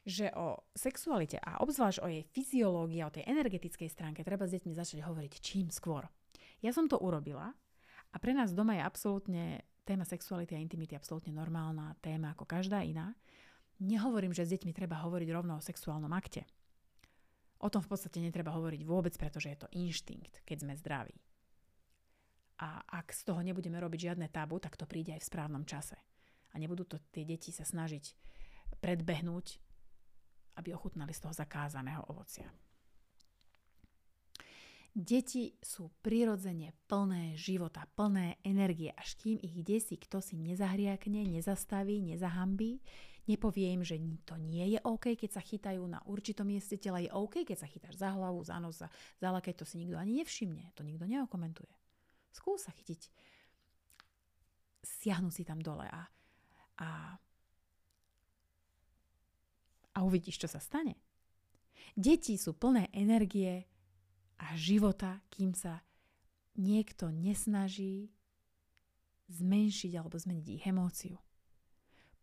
že 0.03 0.34
o 0.34 0.66
sexualite 0.74 1.38
a 1.38 1.62
obzvlášť 1.62 2.03
o 2.03 2.11
jej 2.11 2.26
fyziológii 2.26 3.07
o 3.07 3.14
tej 3.14 3.24
energetickej 3.30 3.86
stránke 3.86 4.26
treba 4.26 4.50
s 4.50 4.55
deťmi 4.59 4.74
začať 4.74 5.07
hovoriť 5.07 5.32
čím 5.38 5.70
skôr. 5.70 6.11
Ja 6.59 6.74
som 6.74 6.90
to 6.90 6.98
urobila 6.98 7.55
a 8.11 8.16
pre 8.18 8.34
nás 8.34 8.50
doma 8.50 8.78
je 8.78 8.82
absolútne 8.82 9.44
téma 9.86 10.03
sexuality 10.03 10.59
a 10.59 10.62
intimity 10.62 10.98
absolútne 10.98 11.34
normálna 11.34 11.94
téma 12.03 12.34
ako 12.34 12.46
každá 12.46 12.82
iná. 12.82 13.14
Nehovorím, 13.82 14.34
že 14.34 14.46
s 14.46 14.55
deťmi 14.55 14.74
treba 14.74 15.03
hovoriť 15.03 15.28
rovno 15.30 15.59
o 15.59 15.64
sexuálnom 15.64 16.11
akte. 16.14 16.46
O 17.62 17.70
tom 17.70 17.82
v 17.82 17.90
podstate 17.94 18.18
netreba 18.18 18.55
hovoriť 18.55 18.82
vôbec, 18.82 19.14
pretože 19.14 19.50
je 19.50 19.59
to 19.59 19.72
inštinkt, 19.74 20.42
keď 20.42 20.66
sme 20.66 20.74
zdraví. 20.78 21.14
A 22.62 22.82
ak 22.86 23.11
z 23.11 23.26
toho 23.26 23.42
nebudeme 23.42 23.78
robiť 23.78 24.14
žiadne 24.14 24.30
tabu, 24.30 24.59
tak 24.62 24.78
to 24.78 24.86
príde 24.86 25.14
aj 25.14 25.22
v 25.22 25.30
správnom 25.30 25.66
čase. 25.66 25.98
A 26.55 26.59
nebudú 26.62 26.86
to 26.86 26.98
tie 27.11 27.26
deti 27.26 27.50
sa 27.50 27.66
snažiť 27.66 28.14
predbehnúť, 28.78 29.59
aby 30.57 30.74
ochutnali 30.74 31.12
z 31.14 31.20
toho 31.24 31.34
zakázaného 31.34 32.05
ovocia. 32.09 32.48
Deti 34.92 35.57
sú 35.57 35.88
prirodzene 36.05 36.76
plné 36.84 37.32
života, 37.32 37.88
plné 37.96 38.36
energie, 38.44 38.92
až 38.92 39.16
kým 39.16 39.40
ich 39.40 39.64
desí 39.64 39.96
kto 39.96 40.20
si 40.20 40.36
nezahriakne, 40.36 41.24
nezastaví, 41.24 42.05
nezahambí, 42.05 42.84
Nepovie 43.22 43.70
im, 43.70 43.86
že 43.86 44.03
to 44.26 44.34
nie 44.34 44.74
je 44.74 44.78
OK, 44.82 45.14
keď 45.14 45.30
sa 45.38 45.42
chytajú 45.42 45.86
na 45.86 46.03
určitom 46.11 46.42
mieste 46.42 46.74
tela. 46.74 46.98
Je 46.98 47.07
OK, 47.14 47.46
keď 47.46 47.55
sa 47.55 47.70
chytáš 47.70 47.94
za 48.03 48.11
hlavu, 48.11 48.42
za 48.42 48.59
nos, 48.59 48.82
za, 48.82 48.90
za 49.22 49.30
lakeť, 49.30 49.62
to 49.62 49.64
si 49.64 49.78
nikto 49.78 49.94
ani 49.94 50.18
nevšimne. 50.18 50.74
To 50.74 50.82
nikto 50.82 51.07
neokomentuje. 51.07 51.70
Skús 52.34 52.66
sa 52.66 52.74
chytiť. 52.74 53.07
Siahnu 54.82 55.30
si 55.30 55.46
tam 55.46 55.62
dole 55.62 55.86
a, 55.86 56.11
a, 56.82 57.14
a 59.93 60.05
uvidíš, 60.05 60.45
čo 60.45 60.49
sa 60.49 60.61
stane. 60.61 60.97
Deti 61.93 62.40
sú 62.40 62.57
plné 62.57 62.88
energie 62.95 63.68
a 64.40 64.57
života, 64.57 65.20
kým 65.28 65.53
sa 65.53 65.84
niekto 66.57 67.12
nesnaží 67.12 68.12
zmenšiť 69.32 69.93
alebo 69.97 70.16
zmeniť 70.16 70.47
ich 70.49 70.64
emóciu. 70.68 71.16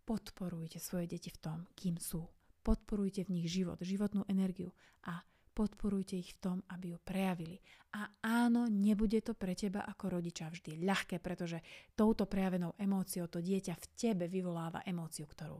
Podporujte 0.05 0.81
svoje 0.81 1.05
deti 1.05 1.29
v 1.29 1.41
tom, 1.41 1.59
kým 1.77 1.97
sú. 2.01 2.25
Podporujte 2.65 3.25
v 3.25 3.41
nich 3.41 3.47
život, 3.49 3.77
životnú 3.81 4.25
energiu 4.29 4.73
a 5.05 5.21
podporujte 5.53 6.17
ich 6.17 6.33
v 6.37 6.41
tom, 6.41 6.57
aby 6.69 6.95
ju 6.95 6.99
prejavili. 7.01 7.57
A 7.93 8.09
áno, 8.21 8.69
nebude 8.69 9.21
to 9.21 9.33
pre 9.33 9.53
teba 9.57 9.85
ako 9.85 10.19
rodiča 10.19 10.49
vždy 10.49 10.81
ľahké, 10.81 11.21
pretože 11.21 11.61
touto 11.93 12.29
prejavenou 12.29 12.77
emóciou 12.77 13.27
to 13.27 13.41
dieťa 13.41 13.73
v 13.75 13.85
tebe 13.97 14.25
vyvoláva 14.29 14.85
emóciu, 14.85 15.25
ktorú 15.25 15.57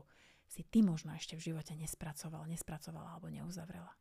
si 0.50 0.66
ty 0.66 0.82
možno 0.82 1.14
ešte 1.14 1.38
v 1.38 1.54
živote 1.54 1.78
nespracoval, 1.78 2.50
nespracovala 2.50 3.14
alebo 3.14 3.30
neuzavrela. 3.30 3.94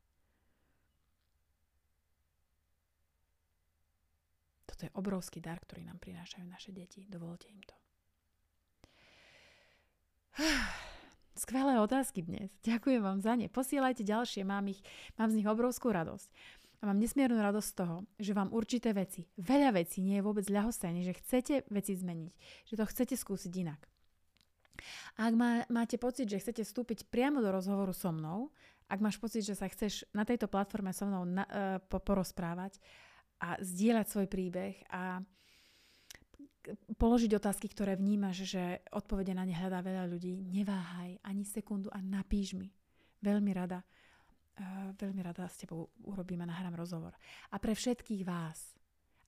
Toto 4.65 4.89
je 4.89 4.91
obrovský 4.97 5.37
dar, 5.37 5.61
ktorý 5.61 5.85
nám 5.85 6.01
prinášajú 6.01 6.45
naše 6.49 6.73
deti. 6.73 7.05
Dovolte 7.05 7.53
im 7.53 7.61
to. 7.61 7.75
Skvelé 11.37 11.77
otázky 11.77 12.25
dnes. 12.25 12.49
Ďakujem 12.65 13.01
vám 13.05 13.21
za 13.21 13.37
ne. 13.37 13.45
Posielajte 13.45 14.01
ďalšie, 14.01 14.41
mám, 14.41 14.65
ich, 14.73 14.81
mám 15.21 15.29
z 15.29 15.37
nich 15.39 15.47
obrovskú 15.47 15.93
radosť. 15.93 16.33
A 16.79 16.87
mám 16.87 16.97
nesmiernu 16.97 17.37
radosť 17.43 17.69
z 17.69 17.75
toho, 17.75 17.95
že 18.17 18.31
vám 18.31 18.55
určité 18.55 18.95
veci, 18.95 19.27
veľa 19.35 19.75
vecí 19.75 19.99
nie 19.99 20.15
je 20.17 20.23
vôbec 20.23 20.47
ľahostajné, 20.47 21.03
že 21.03 21.17
chcete 21.19 21.55
veci 21.67 21.91
zmeniť, 21.91 22.31
že 22.71 22.79
to 22.79 22.87
chcete 22.87 23.19
skúsiť 23.19 23.51
inak. 23.51 23.83
A 25.19 25.29
ak 25.29 25.33
má, 25.35 25.51
máte 25.67 25.99
pocit, 25.99 26.29
že 26.29 26.41
chcete 26.41 26.63
vstúpiť 26.63 27.07
priamo 27.07 27.39
do 27.43 27.49
rozhovoru 27.51 27.91
so 27.91 28.09
mnou, 28.09 28.49
ak 28.89 28.99
máš 28.99 29.21
pocit, 29.21 29.45
že 29.45 29.53
sa 29.53 29.69
chceš 29.69 30.03
na 30.17 30.25
tejto 30.25 30.49
platforme 30.49 30.89
so 30.89 31.05
mnou 31.05 31.23
na, 31.23 31.45
uh, 31.45 31.99
porozprávať 32.01 32.81
a 33.37 33.55
zdieľať 33.61 34.07
svoj 34.09 34.27
príbeh 34.27 34.81
a 34.89 35.21
položiť 36.97 37.31
otázky, 37.37 37.71
ktoré 37.71 37.95
vnímaš, 37.95 38.49
že 38.49 38.83
odpovede 38.91 39.31
na 39.31 39.47
ne 39.47 39.55
hľadá 39.55 39.79
veľa 39.79 40.09
ľudí, 40.09 40.43
neváhaj 40.43 41.21
ani 41.23 41.45
sekundu 41.45 41.87
a 41.93 42.01
napíš 42.01 42.57
mi. 42.57 42.73
Veľmi 43.21 43.51
rada, 43.53 43.85
uh, 44.57 44.89
veľmi 44.97 45.21
rada 45.21 45.45
s 45.45 45.61
tebou 45.61 45.93
urobíme, 46.01 46.49
nahrám 46.49 46.73
rozhovor. 46.73 47.13
A 47.53 47.61
pre 47.61 47.77
všetkých 47.77 48.25
vás 48.25 48.78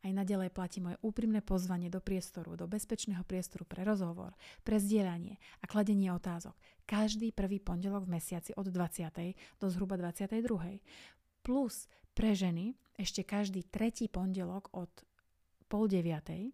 aj 0.02 0.12
nadalej 0.12 0.50
platí 0.50 0.82
moje 0.82 0.98
úprimné 1.06 1.46
pozvanie 1.46 1.88
do 1.88 2.02
priestoru, 2.02 2.58
do 2.58 2.66
bezpečného 2.66 3.22
priestoru 3.26 3.64
pre 3.66 3.86
rozhovor, 3.86 4.34
pre 4.66 4.82
zdieľanie 4.82 5.38
a 5.62 5.66
kladenie 5.70 6.10
otázok. 6.10 6.58
Každý 6.90 7.32
prvý 7.32 7.62
pondelok 7.62 8.10
v 8.10 8.18
mesiaci 8.18 8.52
od 8.58 8.68
20. 8.68 9.62
do 9.62 9.68
zhruba 9.70 9.96
22. 9.96 10.82
Plus 11.46 11.76
pre 12.12 12.34
ženy 12.34 12.74
ešte 12.98 13.22
každý 13.26 13.66
tretí 13.66 14.10
pondelok 14.10 14.70
od 14.74 14.92
pol 15.70 15.88
deviatej 15.88 16.54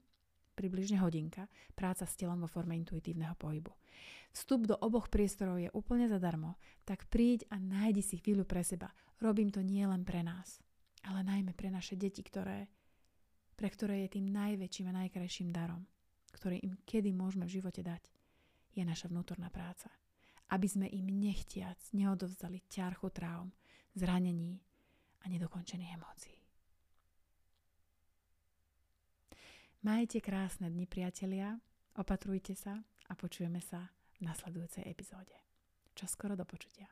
približne 0.58 0.98
hodinka, 0.98 1.46
práca 1.78 2.10
s 2.10 2.18
telom 2.18 2.42
vo 2.42 2.50
forme 2.50 2.74
intuitívneho 2.74 3.38
pohybu. 3.38 3.70
Vstup 4.34 4.66
do 4.66 4.76
oboch 4.82 5.14
priestorov 5.14 5.62
je 5.62 5.70
úplne 5.78 6.10
zadarmo, 6.10 6.58
tak 6.82 7.06
príď 7.14 7.46
a 7.54 7.62
nájdi 7.62 8.02
si 8.02 8.18
chvíľu 8.18 8.50
pre 8.50 8.66
seba. 8.66 8.90
Robím 9.22 9.54
to 9.54 9.62
nie 9.62 9.86
len 9.86 10.02
pre 10.02 10.26
nás, 10.26 10.58
ale 11.06 11.22
najmä 11.22 11.54
pre 11.54 11.70
naše 11.70 11.94
deti, 11.94 12.26
ktoré, 12.26 12.66
pre 13.58 13.74
ktoré 13.74 14.06
je 14.06 14.22
tým 14.22 14.30
najväčším 14.30 14.94
a 14.94 14.98
najkrajším 15.04 15.50
darom, 15.50 15.82
ktorý 16.30 16.62
im 16.62 16.78
kedy 16.86 17.10
môžeme 17.10 17.50
v 17.50 17.58
živote 17.58 17.82
dať, 17.82 18.06
je 18.78 18.86
naša 18.86 19.10
vnútorná 19.10 19.50
práca. 19.50 19.90
Aby 20.48 20.70
sme 20.70 20.88
im 20.88 21.10
nechtiac 21.10 21.76
neodovzdali 21.92 22.64
ťarchu 22.72 23.10
traum, 23.12 23.52
zranení 23.98 24.62
a 25.26 25.28
nedokončených 25.28 25.94
emócií. 25.98 26.40
Majte 29.84 30.24
krásne 30.24 30.72
dni, 30.72 30.88
priatelia, 30.88 31.58
opatrujte 32.00 32.56
sa 32.56 32.80
a 33.10 33.14
počujeme 33.18 33.60
sa 33.60 33.92
v 34.16 34.30
nasledujúcej 34.30 34.88
epizóde. 34.88 35.36
Čo 35.98 36.06
skoro 36.08 36.38
do 36.38 36.46
počutia. 36.46 36.88